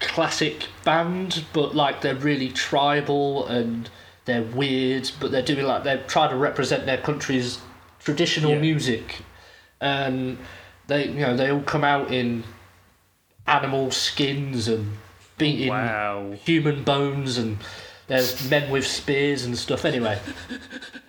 [0.01, 3.91] classic band, but like they're really tribal and
[4.25, 7.59] they're weird, but they're doing like they're trying to represent their country's
[7.99, 8.61] traditional Yeah.
[8.61, 9.17] music,
[9.81, 10.39] and
[10.87, 12.45] they you know they all come out in
[13.47, 14.93] animal skins and
[15.37, 16.33] beating Wow.
[16.45, 17.59] human bones and
[18.07, 19.85] there's men with spears and stuff.
[19.85, 20.19] Anyway,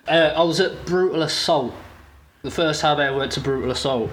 [0.08, 1.74] uh, I was at Brutal Assault
[2.42, 4.10] the first time I ever went to Brutal Assault,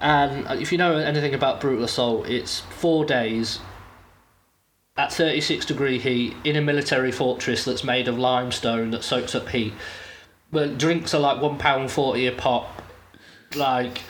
[0.00, 3.60] and if you know anything about Brutal Assault, it's four days
[4.96, 9.48] at 36 degree heat in a military fortress that's made of limestone that soaks up
[9.48, 9.72] heat.
[10.50, 12.82] But drinks are like one pound forty a pop.
[13.54, 14.02] Like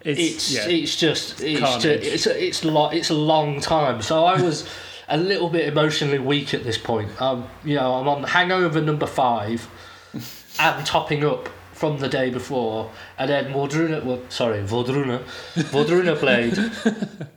[0.00, 0.68] It's, it's yeah.
[0.68, 1.82] it's just it's Carnage.
[1.82, 4.02] just, it's a, it's a lot it's a long time.
[4.02, 4.68] So I was
[5.08, 7.20] a little bit emotionally weak at this point.
[7.20, 9.68] Um, you know, I'm on hangover number five,
[10.58, 11.48] and topping up
[11.80, 15.22] from the day before, and then Vodruna, well, sorry, Vodruna,
[15.54, 16.58] Vodruna played,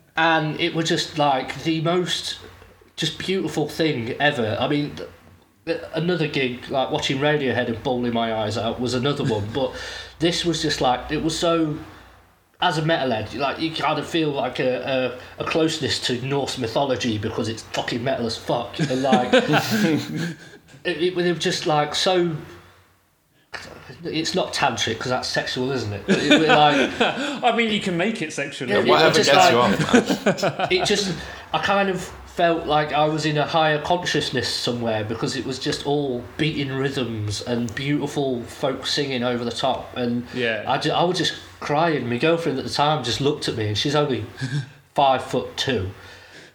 [0.18, 2.40] and it was just like the most
[2.98, 4.58] just beautiful thing ever.
[4.60, 4.96] I mean.
[5.94, 9.48] Another gig, like watching Radiohead and bawling my eyes out, was another one.
[9.54, 9.74] But
[10.20, 11.78] this was just like it was so
[12.64, 16.58] as a metalhead, like you kind of feel like a, a, a closeness to Norse
[16.58, 20.38] mythology because it's fucking metal as fuck, and like it,
[20.86, 22.36] it, it was just like so.
[24.06, 26.04] It's not tantric because that's sexual, isn't it?
[26.08, 26.92] It, like
[27.44, 28.70] I mean, you can make it sexual.
[28.70, 30.68] Yeah, if you what- Whatever gets like- you off, man.
[30.72, 31.16] it just,
[31.54, 35.60] I kind of felt like I was in a higher consciousness somewhere because it was
[35.60, 40.64] just all beating rhythms and beautiful folk singing over the top, and Yeah.
[40.68, 42.10] I, ju- I was just crying.
[42.10, 44.26] My girlfriend at the time just looked at me, and she's only
[44.96, 45.92] five foot two.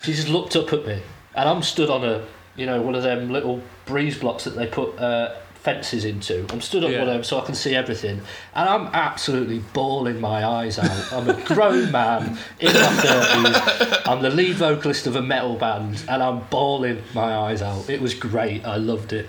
[0.03, 1.01] She just looked up at me,
[1.35, 2.25] and I'm stood on a,
[2.57, 5.35] you know, one of them little breeze blocks that they put uh,
[5.69, 6.47] fences into.
[6.51, 7.01] I'm stood up Yeah.
[7.01, 8.21] one of them so I can see everything,
[8.55, 11.13] and I'm absolutely bawling my eyes out.
[11.13, 13.99] I'm a grown man in my thirties.
[14.07, 17.91] I'm the lead vocalist of a metal band, and I'm bawling my eyes out.
[17.91, 18.65] It was great.
[18.65, 19.29] I loved it.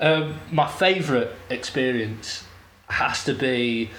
[0.00, 2.44] Um, my favourite experience
[2.88, 3.90] has to be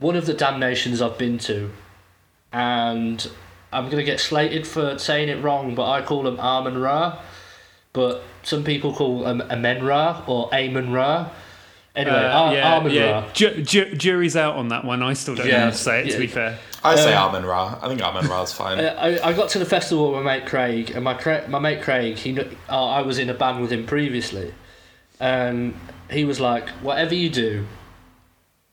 [0.00, 1.70] one of the damnations I've been to,
[2.52, 3.26] and
[3.72, 7.18] I'm gonna get slated for saying it wrong, but I call them Armin Ra,
[7.94, 11.28] but some people call them Amen Ra or Amen Ra.
[11.96, 13.10] Anyway, Uh, Ar- yeah, Armin yeah.
[13.10, 13.24] Ra.
[13.34, 15.00] Ju- ju- jury's out on that one.
[15.02, 16.10] I still don't know how to say it.
[16.12, 17.78] To be fair, I say Um, Armin Ra.
[17.80, 18.80] I think Armin Ra's fine.
[18.80, 21.58] Uh, I, I got to the festival with my mate Craig, and my Cra- my
[21.60, 24.52] mate Craig, he kn- uh, I was in a band with him previously,
[25.20, 25.74] and
[26.10, 27.64] he was like, "Whatever you do,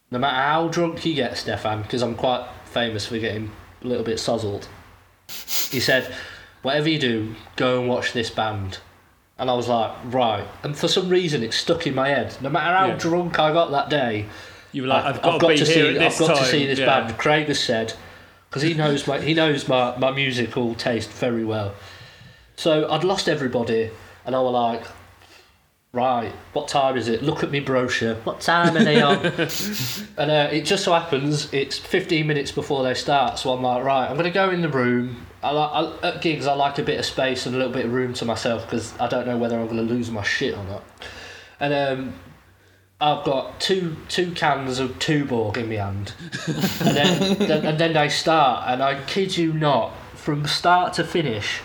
[0.10, 3.52] no matter how drunk you get, Stefan, because I'm quite famous for getting
[3.84, 4.66] a little bit sozzled."
[5.70, 6.12] He said,
[6.64, 8.80] "Whatever you do, go and watch this band."
[9.42, 10.48] And I was like, right.
[10.64, 12.38] And for some reason, it stuck in my head.
[12.42, 12.96] No matter how Yeah.
[12.96, 14.28] drunk I got that day,
[14.72, 16.00] you were like, I've, got, to be to here see.
[16.00, 16.38] I've got time.
[16.38, 16.86] to see this yeah.
[16.86, 17.18] band.
[17.18, 17.94] Craig has said
[18.50, 21.74] because he knows my he knows my, my musical taste very well.
[22.56, 23.90] So I'd lost everybody,
[24.26, 24.84] and I was like,
[25.94, 27.22] right, what time is it?
[27.22, 28.16] Look at me brochure.
[28.24, 29.26] What time are they on?
[30.18, 33.40] and uh, it just so happens it's 15 minutes before they start.
[33.40, 35.28] So I'm like, right, I'm gonna go in the room.
[35.44, 35.72] I like
[36.04, 36.48] I, at gigs.
[36.48, 38.98] I like a bit of space and a little bit of room to myself because
[39.00, 40.84] I don't know whether I'm gonna lose my shit or not.
[41.60, 42.14] And um,
[43.02, 46.14] I've got two two cans of Tuborg in my hand,
[46.48, 51.04] and then, then and then they start, and I kid you not, from start to
[51.04, 51.62] finish,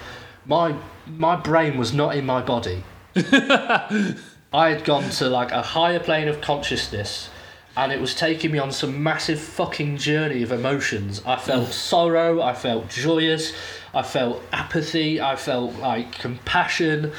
[0.47, 0.75] my
[1.07, 2.83] my brain was not in my body.
[4.53, 7.31] I had gone to like a higher plane of consciousness,
[7.77, 11.23] and it was taking me on some massive fucking journey of emotions.
[11.27, 13.53] I felt sorrow, I felt joyous,
[13.95, 17.13] I felt apathy, I felt like compassion.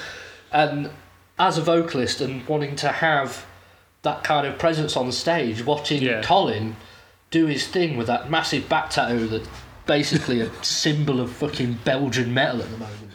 [0.51, 0.89] And
[1.37, 3.45] as a vocalist and wanting to have
[4.03, 6.21] that kind of presence on stage, watching Yeah.
[6.21, 6.75] Colin
[7.29, 9.47] do his thing with that massive back tattoo that's
[9.85, 13.06] basically a symbol of fucking Belgian metal at the moment.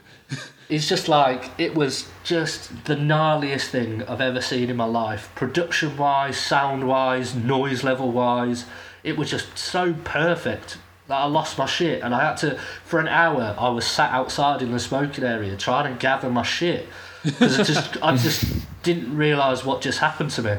[0.72, 5.30] It's just like it was just the gnarliest thing I've ever seen in my life.
[5.34, 8.64] Production wise, sound wise, noise level wise,
[9.04, 12.02] it was just so perfect that I lost my shit.
[12.02, 15.58] And I had to, for an hour, I was sat outside in the smoking area
[15.58, 16.88] trying to gather my shit
[17.22, 20.56] because I just, I just didn't realise what just happened to me.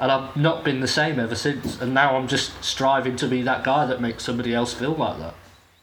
[0.00, 1.80] And I've not been the same ever since.
[1.80, 5.20] And now I'm just striving to be that guy that makes somebody else feel like
[5.20, 5.34] that.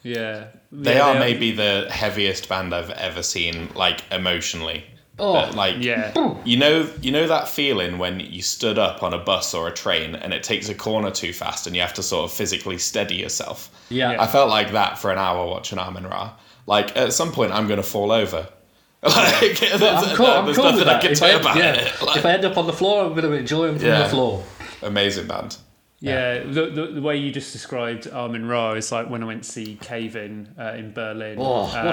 [0.04, 0.48] Yeah.
[0.72, 4.84] They Yeah, are maybe the heaviest band I've ever seen, like emotionally.
[5.22, 6.14] Oh, But, like Yeah.
[6.46, 9.72] you know, you know that feeling when you stood up on a bus or a
[9.74, 12.78] train and it takes a corner too fast and you have to sort of physically
[12.78, 13.70] steady yourself.
[13.90, 14.16] yeah.
[14.22, 16.32] I felt like that for an hour watching Amin Ra.
[16.68, 18.48] Like at some point, I'm going to fall over.
[19.02, 21.74] Like, there's, I'm cool, I'm there's cool nothing I can If say I, about yeah,
[21.74, 22.02] it.
[22.06, 24.04] Like, if I end up on the floor, I'm going to enjoy them from Yeah.
[24.04, 24.44] the floor.
[24.84, 25.56] amazing band.
[26.02, 29.44] Yeah, the, the, the way you just described Armin Ra is like when I went
[29.44, 31.38] to see Cave In uh, in Berlin.
[31.40, 31.86] Oh, what a Um,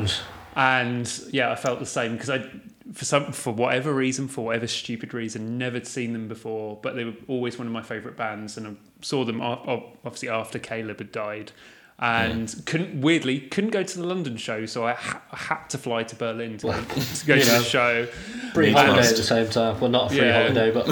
[0.00, 0.14] band.
[0.56, 2.44] And yeah, I felt the same because I,
[2.92, 6.78] for some, for whatever reason, for whatever stupid reason, never seen them before.
[6.82, 8.70] But they were always one of my favourite bands, and I
[9.02, 11.52] saw them obviously after Caleb had died,
[12.00, 15.78] and couldn't weirdly couldn't go to the London show, so I, ha- I had to
[15.78, 17.58] fly to Berlin to, to go to know.
[17.58, 18.06] the show.
[18.54, 19.78] Free holiday at the same time.
[19.78, 20.42] Well, not a free Yeah.
[20.42, 20.88] holiday, but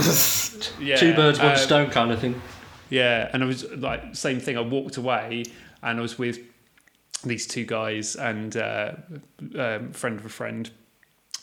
[0.79, 2.41] Yeah, two birds, one um, stone kind of thing.
[2.91, 4.57] Yeah, and I was like, same thing.
[4.57, 5.45] I walked away,
[5.83, 6.39] and I was with
[7.25, 8.93] these two guys and uh,
[9.59, 10.71] um, friend of a friend,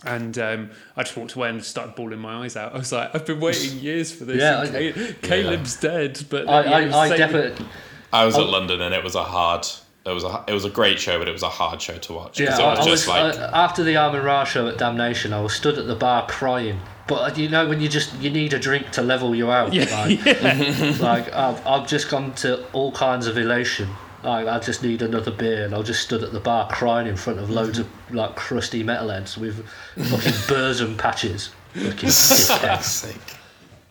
[0.05, 2.73] and um, I just walked away and started bawling my eyes out.
[2.73, 4.37] I was like, I've been waiting years for this.
[4.41, 7.65] Yeah, I- Ca- Caleb's dead, but I, yeah, was I, I definitely.
[8.13, 9.65] I was at London and it was a hard.
[10.05, 12.13] It was a it was a great show, but it was a hard show to
[12.13, 14.43] watch Yeah, because I, it was I just was, like I- after the Armin Ra
[14.43, 16.79] show at Damnation, I was stood at the bar crying.
[17.07, 19.73] But uh, you know when you just you need a drink to level you out.
[19.73, 20.25] Yeah, like,
[20.99, 23.89] like I've, I've just gone to all kinds of elation.
[24.23, 27.15] Like I just need another beer, and I just stood at the bar crying in
[27.15, 29.63] front of loads of like crusty metalheads with
[29.95, 30.07] fucking
[30.49, 31.51] Burzum patches.
[31.73, 32.83] Fucking fuck's dickheads.
[32.83, 33.37] sake.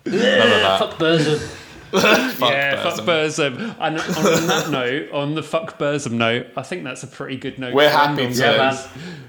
[0.06, 0.98] None of that.
[2.34, 2.82] Fuck yeah, Burzum.
[2.96, 3.76] fuck Burzum.
[3.78, 7.58] And on that note, on the fuck Burzum note, I think that's a pretty good
[7.58, 7.74] note.
[7.74, 8.78] We're to end happy to Yeah, man.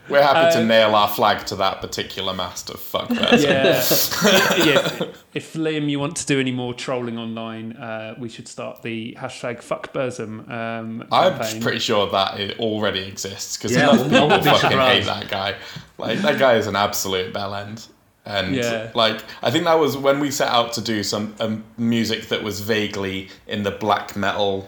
[0.10, 3.44] we're happy to Um, nail our flag to that particular mast of fuck Burzum.
[4.64, 4.66] yeah.
[4.66, 5.08] yeah.
[5.34, 9.16] If Liam, you want to do any more trolling online, uh, we should start the
[9.20, 11.62] hashtag fuck Burzum um, I'm campaign.
[11.62, 15.56] pretty sure that it already exists because Yeah, people fucking hate that guy.
[15.98, 17.88] Like that guy is an absolute bellend.
[18.26, 18.92] And Yeah.
[18.96, 22.42] like I think that was when we set out to do some um, music that
[22.44, 24.68] was vaguely in the black metal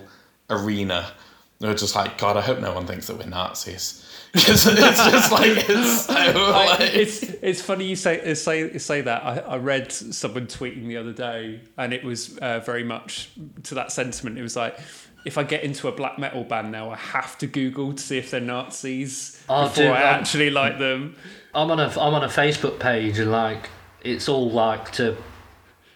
[0.50, 1.12] arena.
[1.60, 4.04] We were just like, God, I hope no one thinks that we're Nazis.
[4.34, 9.24] it's just like it's so I- it's it's funny you say say say that.
[9.24, 13.30] I, I read someone tweeting the other day, and it was uh, very much
[13.64, 14.38] to that sentiment.
[14.38, 14.78] It was like,
[15.26, 18.18] if I get into a black metal band now, I have to Google to see
[18.20, 21.16] if they're Nazis Oh, before dude, I I'm- actually like them.
[21.58, 23.70] I'm on a I'm on a Facebook page and like
[24.02, 25.18] it's all like to,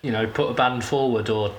[0.01, 1.53] you know, put a band forward or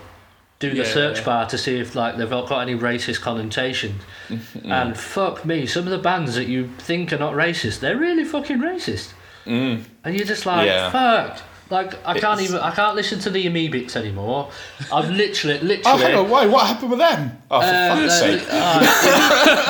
[0.58, 0.84] do the Yeah.
[0.84, 4.02] search bar to see if like they've got any racist connotations.
[4.64, 8.24] and fuck me, some of the bands that you think are not racist, they're really
[8.24, 9.12] fucking racist.
[9.46, 9.84] Mm.
[10.04, 10.90] And you're just like, Yeah.
[10.90, 11.40] fuck.
[11.72, 14.50] Like I can't It's- even I can't listen to the Amebix anymore.
[14.92, 15.82] I've literally literally.
[15.86, 16.46] Oh, literally hang on, why?
[16.46, 17.38] What happened with them?
[17.50, 18.42] Oh, for uh, fuck's sake!
[18.50, 19.62] uh,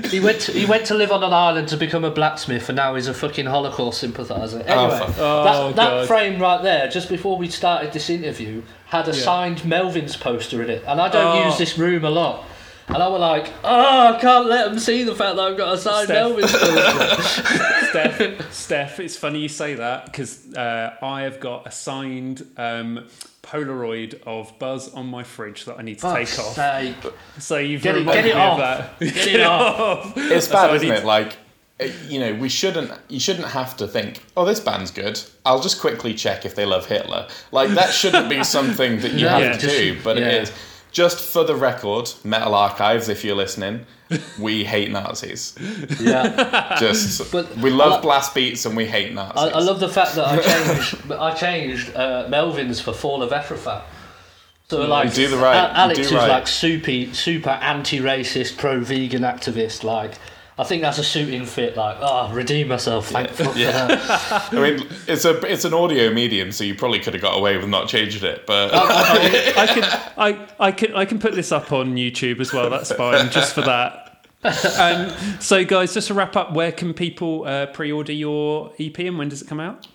[0.10, 2.76] he went to, he went to live on an island to become a blacksmith, and
[2.76, 4.60] now he's a fucking Holocaust sympathiser.
[4.60, 5.14] Anyway, fuck.
[5.18, 9.58] Oh, that, that frame right there, just before we started this interview, had a signed
[9.60, 11.46] Melvins poster in it, and I don't Oh.
[11.46, 12.44] use this room a lot.
[12.92, 15.74] And I was like, oh, I can't let them see the fact that I've got
[15.74, 16.26] a signed Steph.
[16.26, 17.86] Melvins poster.
[17.90, 23.06] Steph, Steph, it's funny you say that because uh, I have got a signed um,
[23.42, 26.54] Polaroid of Buzz on my fridge that I need to take Fuck's off.
[26.56, 26.96] sake.
[27.38, 28.98] So you've Get it- reminded get it me of that.
[28.98, 30.12] Get it off.
[30.16, 31.04] It's So bad, isn't it?
[31.04, 31.36] Like,
[32.08, 32.90] you know, we shouldn't.
[33.08, 36.66] You shouldn't have to think, "Oh, this band's good." I'll just quickly check if they
[36.66, 37.26] love Hitler.
[37.52, 40.26] Like that shouldn't be something that you Yeah, have to do, but yeah.
[40.26, 40.52] it is.
[40.92, 43.86] Just for the record, Metal Archives, if you're listening,
[44.40, 45.54] we hate Nazis.
[46.00, 46.76] Yeah.
[46.80, 49.52] Just But we love like- blast beats and we hate Nazis.
[49.52, 53.30] I, I love the fact that I changed I changed uh, Melvin's for Fall of
[53.30, 53.82] Efrafa.
[54.68, 56.28] So like do the right- Alex do is right.
[56.28, 59.84] like super super anti-racist, pro-vegan activist.
[59.84, 60.14] Like
[60.60, 61.76] I think that's a shooting fit.
[61.76, 63.08] Like oh, redeem myself.
[63.08, 64.52] Thank fuck for that.
[64.52, 67.56] I mean, it's a it's an audio medium, so you probably could have got away
[67.56, 68.46] with not changing it.
[68.46, 69.84] But I can
[70.18, 72.68] I, I can I can put this up on YouTube as well.
[72.68, 74.26] That's fine, just for that.
[74.78, 79.18] um, so, guys, just to wrap up, where can people uh, pre-order your EP and
[79.18, 79.86] when does it come out?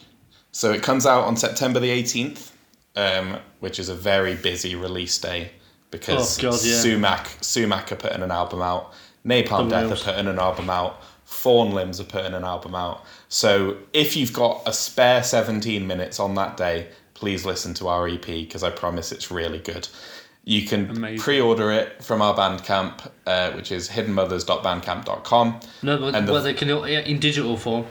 [0.52, 2.52] So it comes out on September the 18th,
[2.96, 5.52] um, which is a very busy release day
[5.92, 6.76] because Oh, God, yeah.
[6.76, 8.94] Sumac Sumac are putting an album out,
[9.26, 13.04] Napalm Death are putting an album out, Fawn Limbs are putting an album out.
[13.30, 18.08] So if you've got a spare 17 minutes on that day, please listen to our
[18.08, 19.88] EP because I promise it's really good.
[20.44, 21.20] You can Amazing.
[21.20, 26.70] pre-order it from our Bandcamp, uh, which is hiddenmothers.bandcamp.com No, but And the- they can
[26.70, 27.88] in digital form.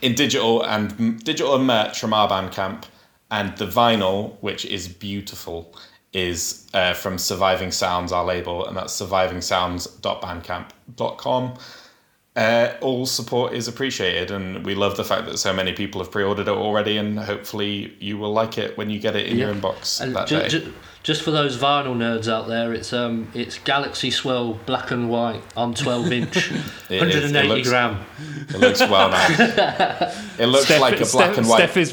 [0.00, 2.84] in digital and digital and merch from our Bandcamp,
[3.30, 5.74] and the vinyl, which is beautiful,
[6.12, 11.54] is uh, from Surviving Sounds, our label, and that's survivingsounds.bandcamp.com.
[12.36, 16.12] Uh, all support is appreciated, and we love the fact that so many people have
[16.12, 19.52] pre-ordered it already, and hopefully you will like it when you get it in your
[19.52, 20.48] inbox And that ju- day.
[20.48, 25.10] ju- just for those vinyl nerds out there, it's um, it's Galaxy Swell black and
[25.10, 26.50] white on 12 inch,
[26.88, 28.04] 180 It looks- gram.
[28.50, 29.40] It looks well nice.
[30.38, 31.56] It looks Steph, like a black Steph, and white.
[31.56, 31.92] Steph is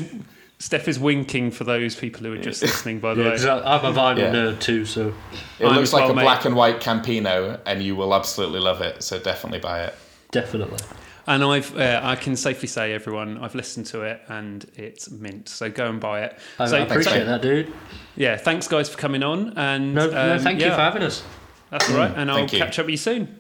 [0.58, 3.00] Steph is winking for those people who are just listening.
[3.00, 4.32] By the Yeah, way, 'cause I- I'm a vinyl Yeah.
[4.32, 5.14] nerd too, so
[5.60, 6.22] it I'm looks like well, a mate.
[6.24, 9.04] black and white Campino, and you will absolutely love it.
[9.04, 9.94] So definitely buy it.
[10.32, 10.80] definitely.
[11.28, 15.50] and I've uh, I can safely say, everyone, I've listened to it and it's mint.
[15.50, 16.38] So go and buy it.
[16.60, 17.26] I, so I appreciate mate.
[17.26, 17.74] that, dude.
[18.16, 19.54] yeah, thanks guys for coming on.
[19.58, 21.24] And No, no um, thank you for having us.
[21.72, 23.40] That's all right, and I'll catch up with you soon.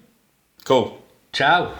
[0.63, 1.01] Cool.
[1.31, 1.73] Ciao.